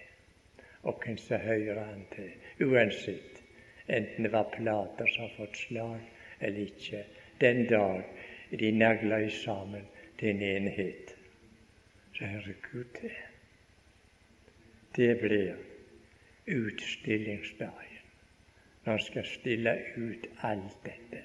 [0.83, 2.31] og hvem som hører han til.
[2.65, 3.43] Uansett,
[3.87, 6.01] enten det var plater som har fått slag
[6.39, 7.03] eller ikke.
[7.41, 8.03] Den dag
[8.59, 9.85] de nagla sammen
[10.19, 11.15] til en enhet,
[12.17, 13.15] så hører Gud til.
[14.95, 15.55] Det blir
[16.47, 17.90] utstillingsdagen,
[18.83, 21.21] når han skal stille ut alt dette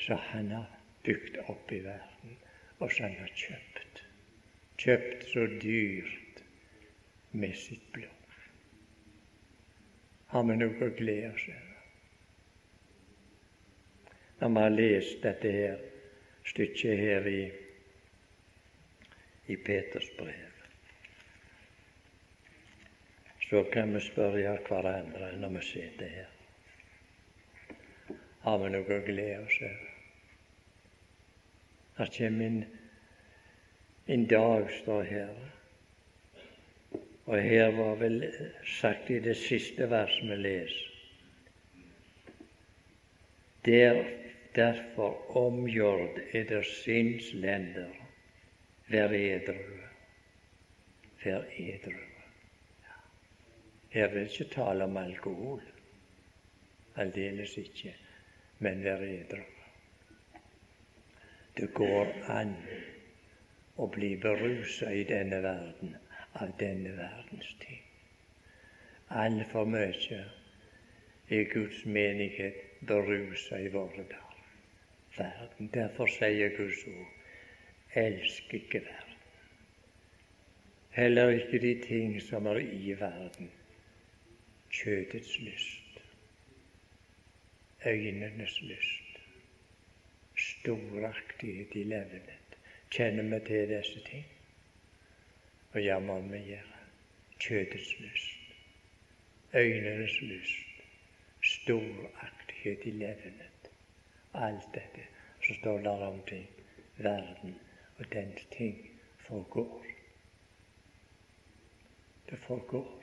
[0.00, 0.68] som han har
[1.04, 2.36] bygd opp i verden,
[2.78, 4.02] og som han har kjøpt.
[4.80, 6.42] Kjøpt så dyrt
[7.36, 8.36] med sitt blod.
[10.32, 11.66] Har vi noe å glede oss over?
[14.40, 15.82] Når vi har lest dette her
[16.48, 17.42] stykket her i,
[19.52, 20.49] i Peters brev
[23.50, 26.26] så kan vi spørre hverandre når vi sitter her.
[28.44, 29.88] Har vi noe å glede oss over?
[31.96, 32.60] Det kommer en,
[34.14, 35.32] en dag, står her.
[37.26, 38.22] Og her var vel
[38.80, 40.86] sagt i det siste verset vi leser.
[43.66, 43.98] Der,
[44.54, 47.90] derfor omgjord eder sinns lender,
[48.94, 49.58] vær edru,
[51.26, 52.09] vær edru.
[53.90, 55.62] Her er det ikke tale om alkohol,
[56.96, 57.94] aldeles ikke,
[58.58, 59.42] men være edru.
[61.56, 62.54] Det går an
[63.76, 65.96] å bli berusa i denne verden
[66.38, 67.82] av denne verdens ting.
[69.10, 70.22] Altfor mye
[71.30, 74.42] er Guds menighet berusa i våre dager.
[75.18, 75.70] Verden.
[75.74, 79.16] Derfor sier Guds ord elsk ikke verden.
[80.94, 83.50] Heller ikke de ting som er i verden
[84.70, 86.02] kjødets lyst,
[87.86, 89.20] øynenes lyst,
[90.36, 92.56] storaktighet i levenet.
[92.90, 94.26] Kjenner vi til disse ting?
[95.72, 96.78] Og ja, må vi gjøre.
[97.38, 98.54] Kjødets lyst,
[99.54, 100.82] øynenes lyst,
[101.42, 103.70] storaktighet i levenet.
[104.34, 105.06] Alt dette.
[105.46, 106.46] Så står der om ting.
[106.96, 107.54] Verden
[107.98, 109.84] og dens ting forgår.
[112.30, 113.02] Det forgår.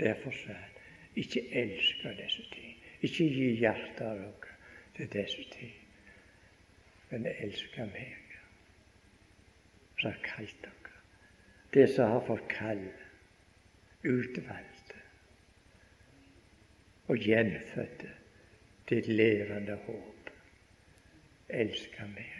[0.00, 0.75] Derfor sa han
[1.16, 2.76] ikke elsker disse ting.
[3.00, 4.54] Ikke gi hjertet deres
[4.96, 5.74] til disse ting.
[7.10, 8.36] Men elsker meg,
[10.00, 10.94] som har kalt dere.
[11.74, 12.82] Det som har fått kall,
[14.06, 15.02] utvalgte
[17.06, 18.10] og gjenfødte
[18.88, 20.30] til et levende håp.
[21.48, 22.32] Elsker meg.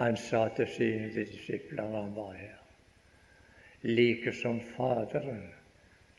[0.00, 2.56] Han sa til sine disipler han var her,
[3.82, 5.44] like som Faderen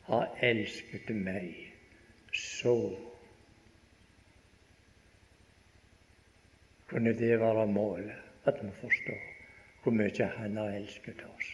[0.06, 1.54] har elsket meg
[2.36, 2.76] så
[6.86, 9.24] Kunne det være målet, at vi forstår
[9.82, 11.50] hvor mye Han har elsket oss?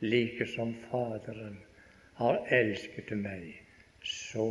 [0.00, 1.58] Like som Faderen
[2.14, 3.62] har elsket meg,
[4.02, 4.46] så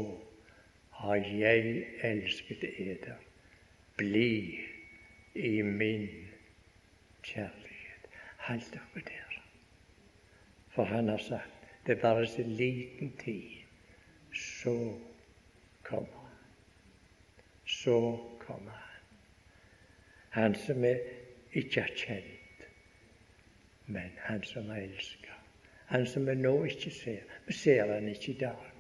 [0.90, 3.18] har jeg elsket eder.
[3.98, 4.60] Bli
[5.36, 6.08] i min
[7.24, 8.08] kjærlighet.
[8.38, 9.42] Hold dere der.
[10.70, 13.52] For han har sagt det er bare så liten tid.
[14.34, 15.00] Så
[15.84, 16.38] kommer han.
[17.66, 18.92] Så kommer han.
[20.30, 20.96] Han som vi
[21.54, 22.68] ikke har kjent,
[23.86, 25.40] men han som vi elsker.
[25.86, 27.24] Han som vi nå ikke ser.
[27.48, 28.72] Vi ser han ikke i dag,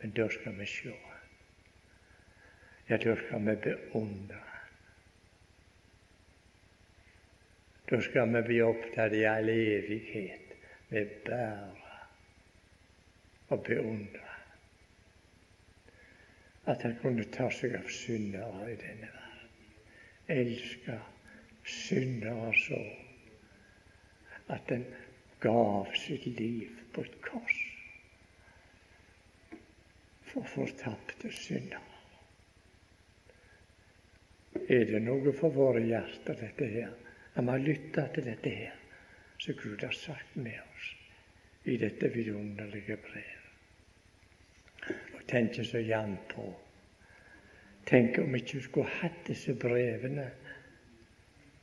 [0.00, 1.22] men da skal vi se han.
[2.88, 4.54] Ja, da skal vi beundre han.
[7.90, 10.54] Da skal vi bli opptatt i all evighet
[10.88, 11.83] med bare
[13.54, 14.34] og beundre
[16.66, 19.50] at han kunne ta seg av syndere i denne verden.
[20.32, 20.96] Elske
[21.68, 22.80] syndere så
[24.54, 24.86] at han
[25.44, 27.58] gav sitt liv på et kors
[30.30, 31.90] for fortapte syndere.
[34.64, 36.96] Er det noe for våre hjerter, dette her?
[37.34, 38.76] Når vi har lytta til dette her,
[39.42, 40.90] som Gud har sagt med oss
[41.68, 43.33] i dette vidunderlige brevet
[45.28, 46.46] tenker så gjerne på.
[47.86, 50.30] Tenk om vi ikke skulle hatt disse brevene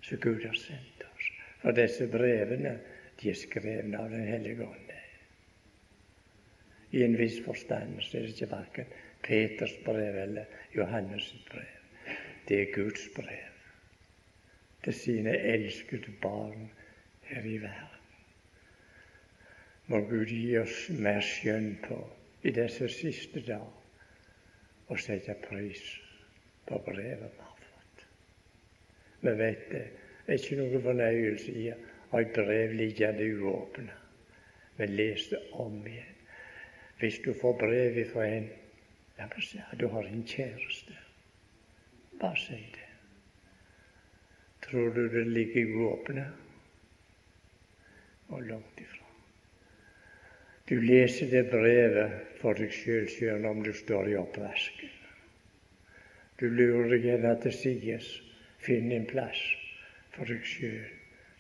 [0.01, 1.29] som Gud har sendt oss.
[1.61, 2.77] For disse brevene
[3.21, 4.91] de er skrevet av Den hellige ånd.
[6.91, 10.45] I en viss forstand så er det ikke verken Peters brev eller
[10.75, 12.17] Johannes' brev.
[12.47, 13.51] Det er Guds brev
[14.83, 16.71] til sine elskede barn
[17.29, 18.01] her i verden.
[19.87, 21.99] Må Gud gi oss mer skjønn på
[22.43, 25.81] i disse siste dager å sette pris
[26.67, 28.05] på brevet vi har fått.
[29.21, 29.83] Vi vet det
[30.27, 31.77] er ikke noe fornøyelse i å
[32.11, 33.97] ha et brev liggende uåpna.
[34.77, 36.17] Vi leser det om igjen.
[37.01, 38.49] Hvis du får brev fra en
[39.21, 40.95] La meg se, du har en kjæreste.
[42.17, 42.87] Bare si det.
[44.65, 46.23] Tror du det ligger uåpna?
[48.33, 49.00] Og langt ifra.
[50.71, 54.93] Du leser det brevet for deg sjøl, sjøl om du står i oppvasken.
[56.39, 58.07] Du lurer gjerne til sides.
[58.63, 59.41] Finn en plass
[60.15, 60.87] for deg sjøl,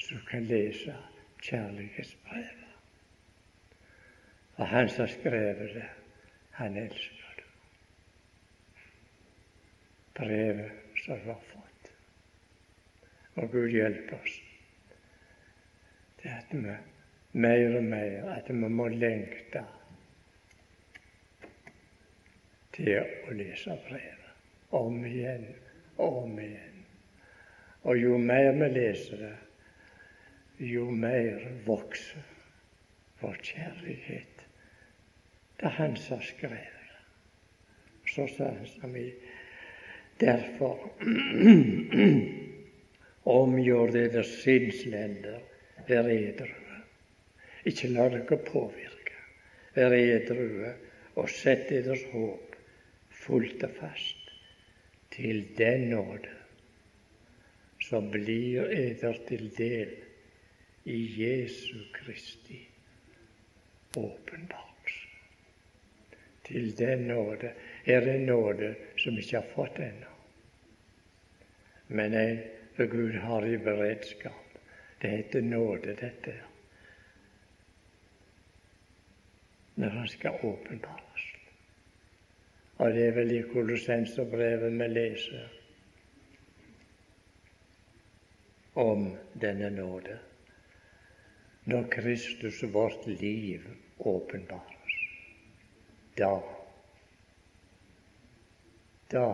[0.03, 0.97] så du kan lese
[1.47, 2.75] kjærlighetsbrevet.
[4.59, 5.87] Og han som har skrevet det,
[6.59, 7.49] han elsker det.
[10.19, 11.93] Brevet som du har fått.
[13.39, 14.41] Og Gud hjelpe oss
[16.19, 16.81] til at vi
[17.31, 19.63] mer og mer at vi må lengte
[22.75, 25.47] til å lese brevet om igjen
[25.97, 26.83] og om igjen.
[27.83, 29.35] Og jo mer vi leser det,
[30.61, 32.27] jo mer vokser
[33.21, 34.45] vår kjærlighet
[35.61, 36.77] til Han som skrev det.
[38.11, 39.07] Så sa han som vi
[40.19, 40.89] derfor
[43.39, 45.39] omgjør dere sinnslænder,
[45.87, 46.60] ved edru.
[47.65, 49.17] Ikke la dere påvirke.
[49.75, 50.73] Vær edrue
[51.15, 52.55] og sett deres håp
[53.21, 54.31] fullt og fast
[55.11, 56.37] til den nåde
[57.81, 59.93] som blir eder til del
[60.89, 62.59] i Jesu Kristi
[63.97, 65.07] åpenbarelse.
[66.47, 67.51] Til den nåde
[67.85, 70.13] er en nåde som ikke har fått ennå,
[71.87, 72.39] men en
[72.77, 74.57] Gud har i beredskap.
[75.01, 76.50] Det heter nåde, dette her.
[79.81, 81.23] Når han skal åpenbares.
[82.77, 85.47] Og det er vel i Kolossenserbrevet vi leser
[88.77, 89.07] om
[89.41, 90.19] denne nåde.
[91.65, 93.65] Når Kristus vårt liv
[93.99, 94.97] åpenbares,
[96.17, 96.33] da
[99.11, 99.27] da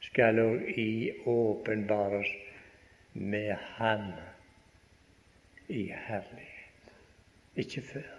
[0.00, 0.90] skal òg i
[1.28, 2.30] åpenbares
[3.12, 4.12] med Ham
[5.68, 6.92] i herlighet.
[7.56, 8.13] Ikke før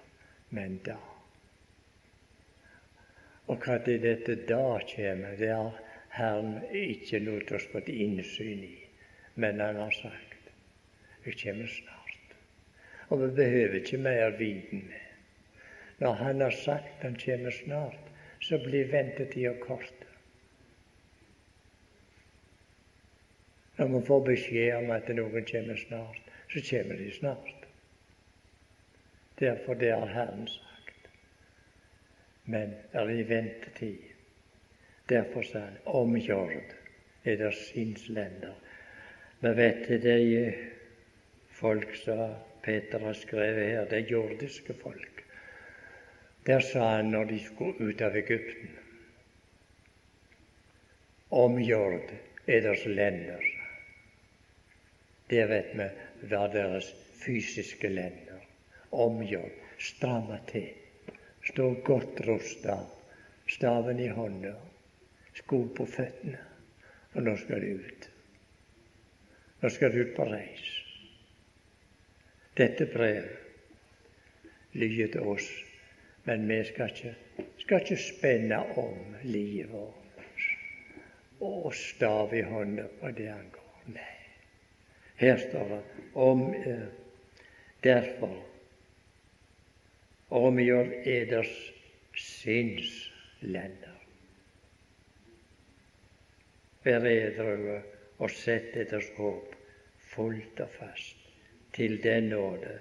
[0.56, 0.98] men da.
[3.46, 5.82] Og hva til dette da kommer, det har
[6.16, 8.78] Herren ikke lot oss fått innsyn i,
[9.36, 10.36] men Han har sagt
[11.26, 12.36] det kommer snart.
[13.10, 14.92] Og vi behøver ikke mer viten.
[16.00, 20.06] Når Han har sagt Han kommer snart, så blir ventetida kort.
[23.78, 26.22] Når vi får beskjed om at noen kommer snart,
[26.54, 27.55] så kommer de snart.
[29.40, 31.10] Derfor det har Herren sagt.
[32.46, 33.98] Men er i ventetid.
[35.10, 36.76] Derfor sa han omgjord
[37.26, 38.54] er det sinnslender.
[39.40, 40.54] Vi vet det er
[41.52, 45.24] folk som Peter har skrevet her, det er jordiske folk.
[46.46, 48.72] Der sa han når de skulle ut av Egypten
[51.36, 52.12] Omgjord
[52.48, 53.42] er deres lender.
[55.30, 56.92] Det vet vi var deres
[57.26, 58.25] fysiske lender
[59.04, 60.72] omgjort, stramme til.
[61.46, 62.80] Stå godt rusta,
[63.48, 64.56] staven i hånda,
[65.38, 66.40] sko på føttene.
[67.16, 68.08] Og nå skal du ut.
[69.62, 70.66] Nå skal du ut på reis.
[72.58, 73.36] Dette brevet
[74.76, 75.48] lyder til oss,
[76.26, 77.14] men vi skal ikke,
[77.62, 80.06] skal ikke spenne om livet vårt
[81.46, 83.72] og stav i hånda på det angår.
[83.94, 84.16] Nei.
[85.20, 85.82] Her står det
[86.14, 86.88] om eh,
[87.84, 88.36] derfor
[90.36, 91.54] omgjør eders
[92.20, 94.00] sinnslænder.
[96.86, 97.80] Vær edrue
[98.22, 99.56] og sett eders håp
[100.14, 101.24] fullt og fast
[101.76, 102.76] til den nåde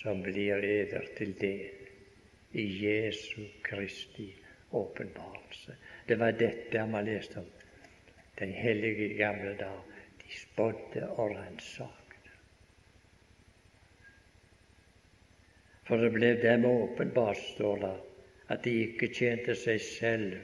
[0.00, 4.30] som blir eder til del i Jesu Kristi
[4.72, 5.76] åpenbarelse.
[6.08, 7.46] Det var dette man leste om
[8.38, 9.80] den hellige gamle dag.
[10.22, 11.97] De spådde og ransaket.
[15.88, 17.94] For det ble dem åpenbart, står det,
[18.52, 20.34] at de ikke tjente seg selv,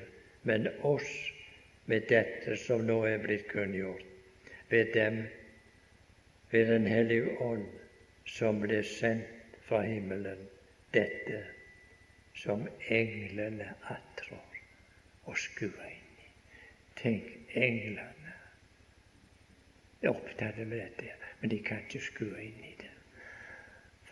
[0.49, 1.11] men oss
[1.85, 4.07] med dette som nå er blitt kunngjort,
[4.73, 5.27] ved dem,
[6.51, 7.67] ved Den hellige ånd,
[8.25, 10.47] som ble sendt fra himmelen,
[10.97, 11.43] dette
[12.41, 14.61] som englene attrår
[15.29, 16.31] og skuer inn i.
[17.01, 18.35] Tenk, englene
[20.01, 22.94] er opptatt med dette, men de kan ikke skue inn i det.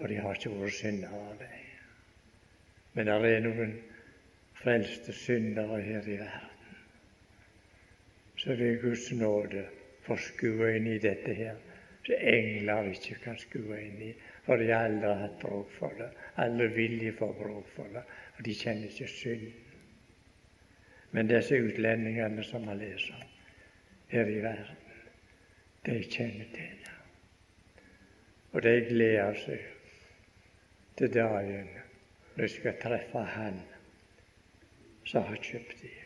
[0.03, 1.49] For de har ikke vært syndere av det.
[2.97, 3.75] Men det er noen
[4.59, 6.79] frelste syndere her i verden.
[8.35, 9.61] Så det er Guds nåde
[10.03, 11.61] for å skue inn i dette her,
[12.03, 14.09] så engler ikke kan skue inn i,
[14.43, 16.09] for de har aldri hatt bruk for det,
[16.43, 18.03] aldri vilje for bruk for det,
[18.35, 19.45] for de kjenner ikke synd.
[21.15, 23.31] Men disse utlendingene som vi leser om
[24.17, 24.83] her i verden,
[25.87, 26.99] de kjenner til det.
[28.51, 29.63] Og de gleder seg
[30.97, 31.69] til dagen
[32.35, 33.61] når jeg skal treffe Han
[35.05, 35.99] som har kjøpt dem.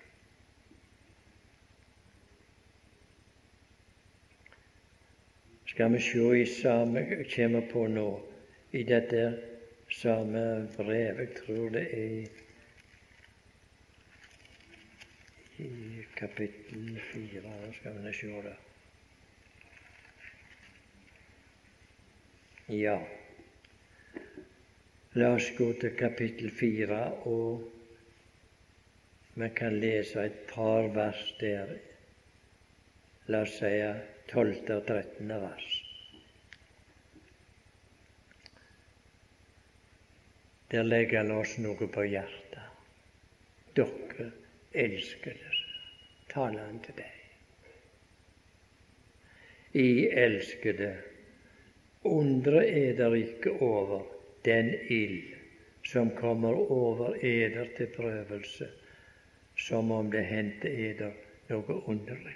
[5.67, 7.03] Skal vi se i samme
[7.35, 8.09] kommer på nå,
[8.73, 9.27] i dette
[9.93, 12.27] samme brev, jeg tror det er
[15.59, 17.53] i kapittel fire.
[17.77, 18.57] Skal vi se det.
[22.69, 22.99] Ja.
[25.17, 27.63] La oss gå til kapittel fire, og
[29.41, 31.71] vi kan lese et par vers der.
[33.33, 33.71] La oss si
[34.29, 35.71] tolvte og trettende vers.
[40.75, 42.67] Der legger han oss noe på hjertet.
[43.79, 44.27] Dere
[44.85, 45.55] elskede,
[46.29, 47.17] taler han til deg.
[49.81, 49.89] I
[50.27, 50.91] elskede,
[52.05, 52.67] undre
[53.01, 54.05] der ikke over
[54.47, 55.35] den ild
[55.87, 58.69] som kommer over eder til prøvelse,
[59.57, 61.13] som om det hendte eder
[61.51, 62.35] noe underlig.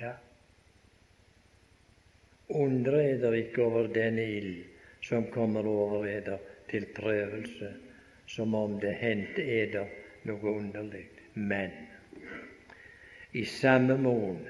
[0.00, 0.12] Ja.
[2.48, 4.64] Undre eder ikke over den ild
[5.06, 6.38] som kommer over eder
[6.70, 7.72] til prøvelse,
[8.26, 9.86] som om det hendte eder
[10.26, 11.06] noe underlig.
[11.34, 11.70] Men
[13.32, 14.42] i samme mån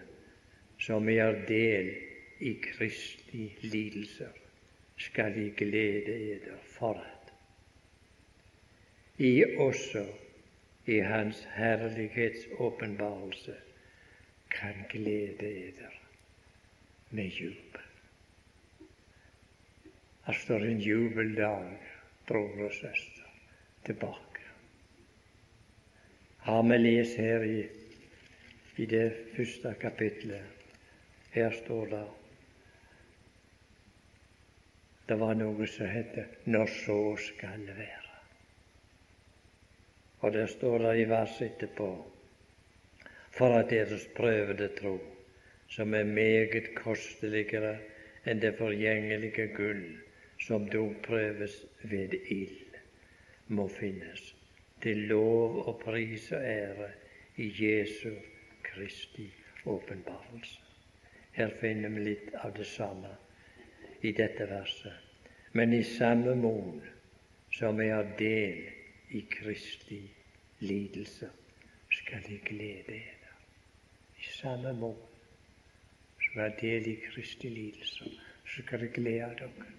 [0.78, 1.92] som vi har del
[2.40, 4.32] i Kristi lidelser,
[4.96, 7.32] skal I glede eder for at
[9.18, 10.06] I også
[10.86, 13.54] i Hans herlighetsåpenbarelse
[14.50, 15.90] kan glede eder
[17.10, 17.80] med jubel.
[20.26, 21.78] Her står en jubeldag,
[22.26, 23.22] bror og søster,
[23.86, 24.40] tilbake.
[26.38, 27.64] Har vi lest her i,
[28.76, 30.42] i det første kapitlet?
[31.30, 32.06] Her står det
[35.06, 38.06] det var noe som het 'når så skal være'.
[40.20, 42.06] Og der står det i vers etterpå
[43.30, 44.98] for at deres prøvede tro,
[45.68, 47.78] som er meget kosteligere
[48.26, 49.98] enn det forgjengelige gull,
[50.40, 52.74] som dog prøves ved ild,
[53.48, 54.34] må finnes
[54.82, 56.90] til lov og pris og ære
[57.36, 58.10] i Jesu
[58.62, 59.32] Kristi
[59.66, 60.60] åpenbarelse.
[61.32, 63.08] Her finner vi litt av det samme
[64.02, 64.92] i dette verset.
[65.52, 66.82] Men i samme mån
[67.52, 68.64] som jeg har del
[69.10, 70.00] i Kristi
[70.58, 71.30] lidelse,
[71.90, 73.34] skal jeg glede eder.
[74.18, 74.98] I samme mån
[76.20, 78.10] som jeg har del i Kristi lidelse,
[78.44, 79.72] skal jeg glede dere.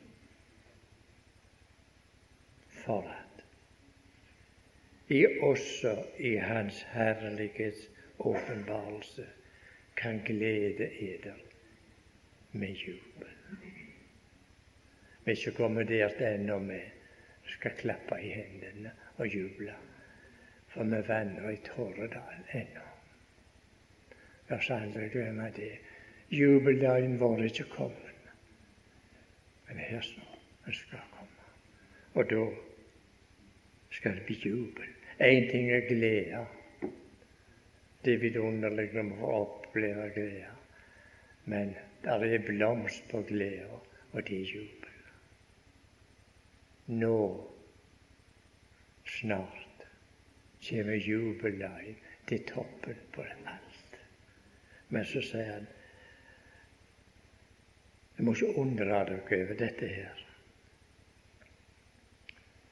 [2.69, 3.43] For at
[5.09, 7.89] I også i Hans herlighets
[8.19, 9.25] åpenbarelse
[9.97, 11.35] kan glede eder
[12.51, 13.36] med jubel.
[15.27, 16.77] Vi er ikke kommet der ennå vi
[17.51, 19.73] skal klappe i hendene og juble,
[20.71, 22.83] for vi vandrer i Torredal ennå.
[24.47, 25.73] La oss aldri glemme det.
[26.31, 28.31] Jubeldagen vår er ikke kommet,
[29.67, 31.51] men her står den skal komme.
[32.15, 32.47] Og da
[33.99, 34.89] skal det bli jubel.
[35.19, 36.45] Én ting er glede.
[38.05, 40.57] Det er vidunderlig når vi oppleve glede.
[41.45, 44.86] Men der er blomst på gleda, og det er jubel
[46.87, 47.47] nå
[49.05, 49.87] snart
[50.69, 51.95] kommer jubeldagen
[52.27, 53.99] til toppen på alt.
[54.87, 55.67] Men så sier han
[58.17, 60.21] jeg må ikke undre dere over dette her.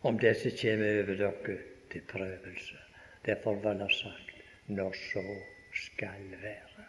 [0.09, 1.57] Om det som kommer over dere
[1.91, 2.79] til prøvelse.
[3.25, 4.31] Derfor var det sagt
[4.67, 5.23] når så
[5.73, 6.85] skal være.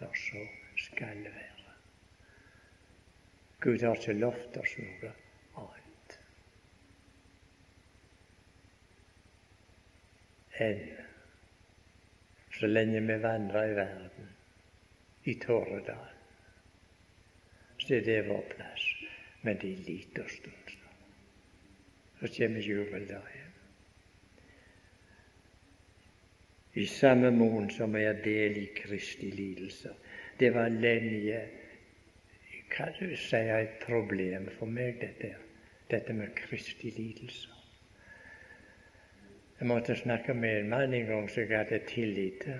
[0.00, 0.46] Når så
[0.86, 1.74] skal være.
[3.60, 5.12] Gud har ikke lovt oss noe
[10.58, 10.82] enn
[12.54, 14.28] så lenge vi vandrer i verden,
[15.24, 16.10] i Torredal.
[17.78, 18.84] Så er det vår plass.
[19.42, 20.76] Men det er en liten stund.
[22.20, 23.44] Så kommer jubeldagen.
[26.74, 29.92] i samme mån som er del i Kristi lidelser.
[30.40, 31.40] Det var lenge
[32.70, 35.36] kan du si et problem for meg, dette,
[35.90, 37.53] dette med Kristi lidelser.
[39.64, 42.58] Jeg måtte snakke med en mann en gang som jeg hadde tillit til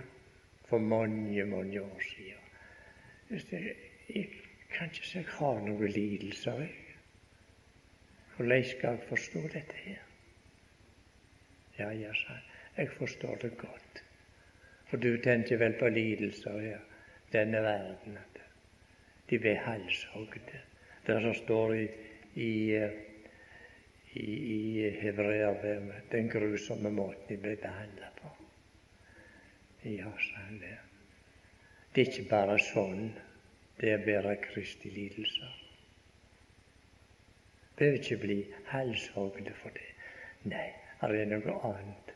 [0.65, 3.43] for mange, mange år siden.
[4.09, 4.29] Jeg
[4.71, 6.63] kan ikke si jeg har noen lidelser.
[6.65, 6.95] Jeg.
[8.37, 10.01] Hvordan skal jeg forstå dette her?
[11.79, 12.49] Ja, ja, sa han.
[12.77, 14.05] Jeg forstår det godt.
[14.89, 16.81] For du tenker vel på lidelser her,
[17.33, 18.19] denne verden.
[19.31, 20.63] De blir halshogde.
[21.07, 21.87] Det som står i,
[22.35, 22.53] i,
[24.15, 28.31] i, i hebreerbrevet, den grusomme måten de ble behandla på.
[29.85, 30.79] Ja, sa han det.
[31.95, 33.13] Det er ikke bare sånn
[33.81, 35.61] det er å bære Kristi lidelser
[37.77, 39.91] behøver ikke bli halshogd for det.
[40.45, 40.69] Nei,
[41.01, 42.13] det er noe annet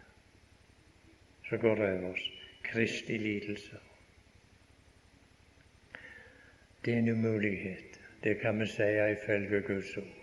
[1.49, 2.25] som går over oss.
[2.63, 3.81] Kristi lidelse.
[6.85, 7.99] Det er en umulighet.
[8.25, 10.18] Det kan vi si ifølge Guds ord.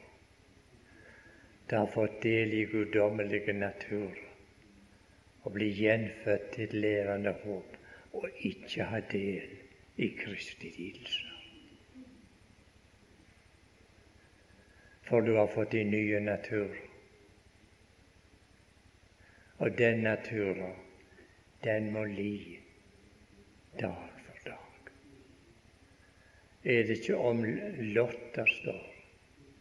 [1.70, 4.20] Det har fått del i guddommelige natur
[5.43, 7.78] og bli gjenfødt til et levende håp
[8.13, 9.55] og ikke ha del
[9.97, 11.36] i Kristi lidelse.
[15.05, 16.76] for du har fått din nye natur.
[19.57, 20.74] Og den naturen,
[21.63, 22.59] den må li
[23.80, 24.89] dag for dag.
[26.63, 27.45] Er det ikke om
[27.95, 28.82] Lot der står?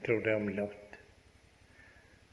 [0.07, 0.84] Tror det om Lot.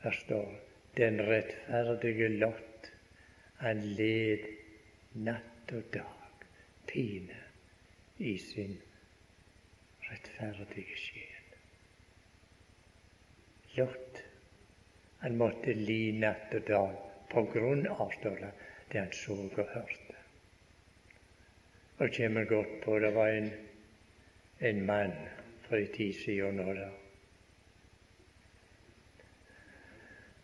[0.04, 0.60] Der står
[0.97, 2.91] den rettferdige Lot,
[3.62, 4.47] han led
[5.14, 6.45] natt og dag
[6.89, 7.38] pine
[8.18, 8.80] i sin
[10.10, 11.54] rettferdige sjel.
[13.78, 14.24] Lot.
[15.22, 16.95] Han måtte li natt og dag
[17.30, 18.49] på grunn av står det,
[18.91, 20.18] det han så og hørte.
[22.02, 23.52] Og kommer godt på det var en,
[24.60, 25.14] en mann
[25.68, 26.89] for en tid siden nå da.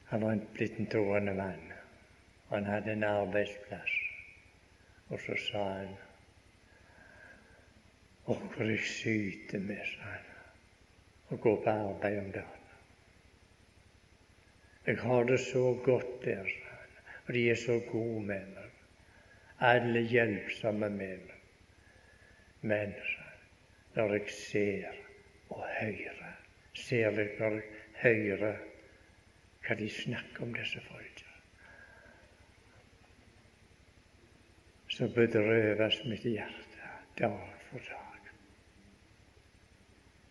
[0.09, 1.73] Han var blitt en troende mann.
[2.49, 3.95] Han hadde en arbeidsplass.
[5.07, 5.95] Og så sa han
[8.27, 10.23] Hvorfor jeg syter med, sa han,
[11.27, 12.65] og gå på arbeid om dagen.
[14.87, 16.49] Jeg har det så godt der,
[17.27, 18.73] og de er så gode med meg.
[19.59, 21.33] Alle hjelpsomme med meg.
[22.61, 22.93] Men
[23.95, 24.99] når jeg ser
[25.49, 26.35] og hører,
[26.73, 27.63] ser jeg når jeg
[28.03, 28.59] hører
[29.67, 31.33] hva de snakker om disse folka,
[34.87, 38.29] så bedrøves mitt hjerte dag for dag.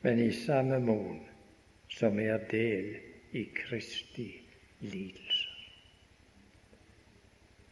[0.03, 1.21] Men i samme mån
[1.93, 2.97] som er del
[3.37, 4.31] i Kristi
[4.81, 5.53] lidelse.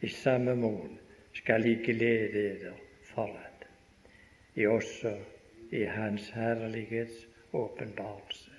[0.01, 0.99] I samme mån
[1.33, 2.77] skal I glede eder
[3.09, 3.65] for at
[4.55, 5.15] I også
[5.71, 8.51] i Hans herlighets åpenbarelse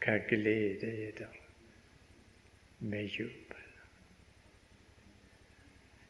[0.00, 1.37] kan glede eder
[2.78, 3.64] med jubel.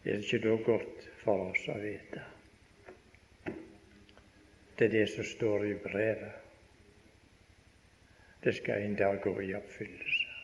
[0.05, 2.25] Er det ikke da godt for oss å vite?
[4.79, 6.45] Det er det som står i brevet.
[8.45, 10.37] Det skal en dag gå i oppfyllelse.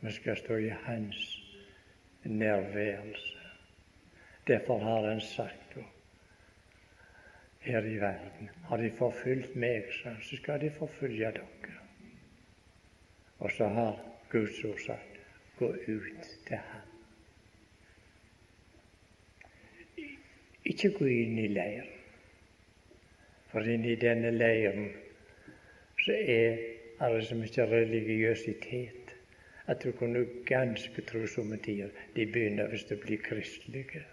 [0.00, 1.22] Vi skal stå i Hans
[2.24, 3.52] nærværelse.
[4.46, 5.66] Derfor har Han sagt
[7.66, 9.88] her i verden Har de forfulgt meg,
[10.22, 11.78] så skal de forfølge dere.
[13.38, 13.98] Og så har
[14.36, 15.20] Guds sagt
[15.58, 16.82] gå ut til ham.
[20.66, 21.92] Ikke gå inn i leiren,
[23.52, 24.90] for inni denne leiren
[26.04, 26.58] så er
[27.00, 29.14] det så mye religiøsitet
[29.72, 34.04] at du kunne ganske tro somme tider de begynner hvis du blir kristelige.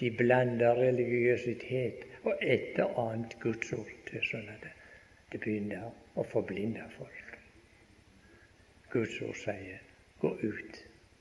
[0.00, 4.70] De blander religiøsitet og et og annet Guds ord til sånn at
[5.32, 7.23] det begynner å forblinde folk.
[8.94, 9.78] Guds ord sier
[10.20, 10.76] 'gå ut,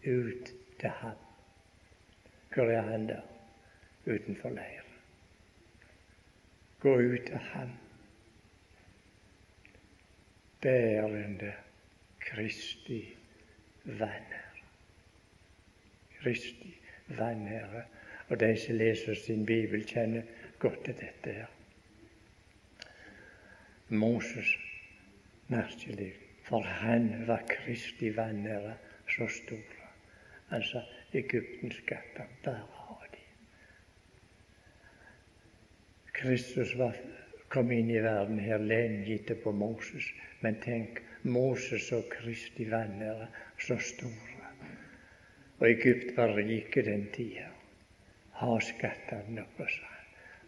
[0.05, 1.24] ut til ham'.
[2.53, 3.21] Hvor er han da?
[4.05, 4.93] Utenfor leiren.
[6.80, 7.69] Gå ut til ham.
[10.61, 11.53] Bærende
[12.19, 13.17] Kristi
[13.84, 14.61] vanære.
[16.19, 17.84] Kristi vanære.
[18.28, 20.21] Og de som leser sin bibel, kjenner
[20.59, 21.45] godt til dette her.
[23.89, 24.57] Moses,
[25.47, 26.13] merkelig,
[26.43, 28.73] for han var Kristi vanære
[29.15, 29.79] så stor.
[30.51, 30.81] Altså,
[31.13, 33.23] Egypten han bare ha de.
[36.13, 36.97] Kristus var,
[37.49, 43.27] kom inn i verden her lengitt på Moses, men tenk Moses og Kristi vanære
[43.59, 44.33] så store.
[45.59, 47.47] Og Egypt var rike den tida.
[48.41, 49.91] Ha skattene noe, sa.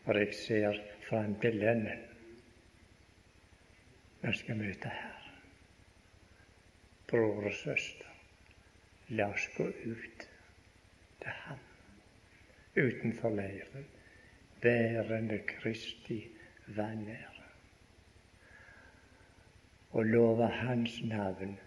[0.06, 2.02] For jeg ser fram til lønnen.
[4.26, 5.15] Vi skal møte Herren.
[7.08, 8.12] Bror og søster,
[9.10, 10.28] la oss gå ut
[11.22, 11.62] til Ham
[12.76, 13.86] utenfor leiren,
[14.62, 16.28] bærende Kristi
[16.68, 17.44] vanære,
[19.92, 21.60] og love Hans navn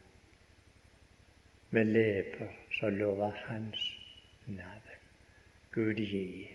[1.70, 3.99] med leper som lover Hans
[4.47, 4.95] navn.
[5.72, 6.49] Gud gi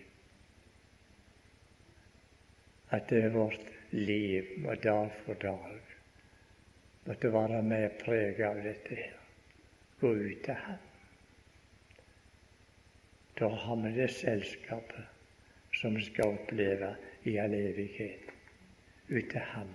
[2.90, 5.80] at det er vårt liv og dag for dag
[7.04, 9.16] måtte være mer preget av dette her.
[10.00, 10.82] Gå ut av ham.
[13.38, 15.04] Da har vi det selskapet
[15.74, 18.30] som vi skal oppleve i all evighet.
[19.08, 19.72] Ut av Ham,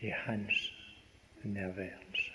[0.00, 0.72] i Hans
[1.42, 2.32] nærværelse.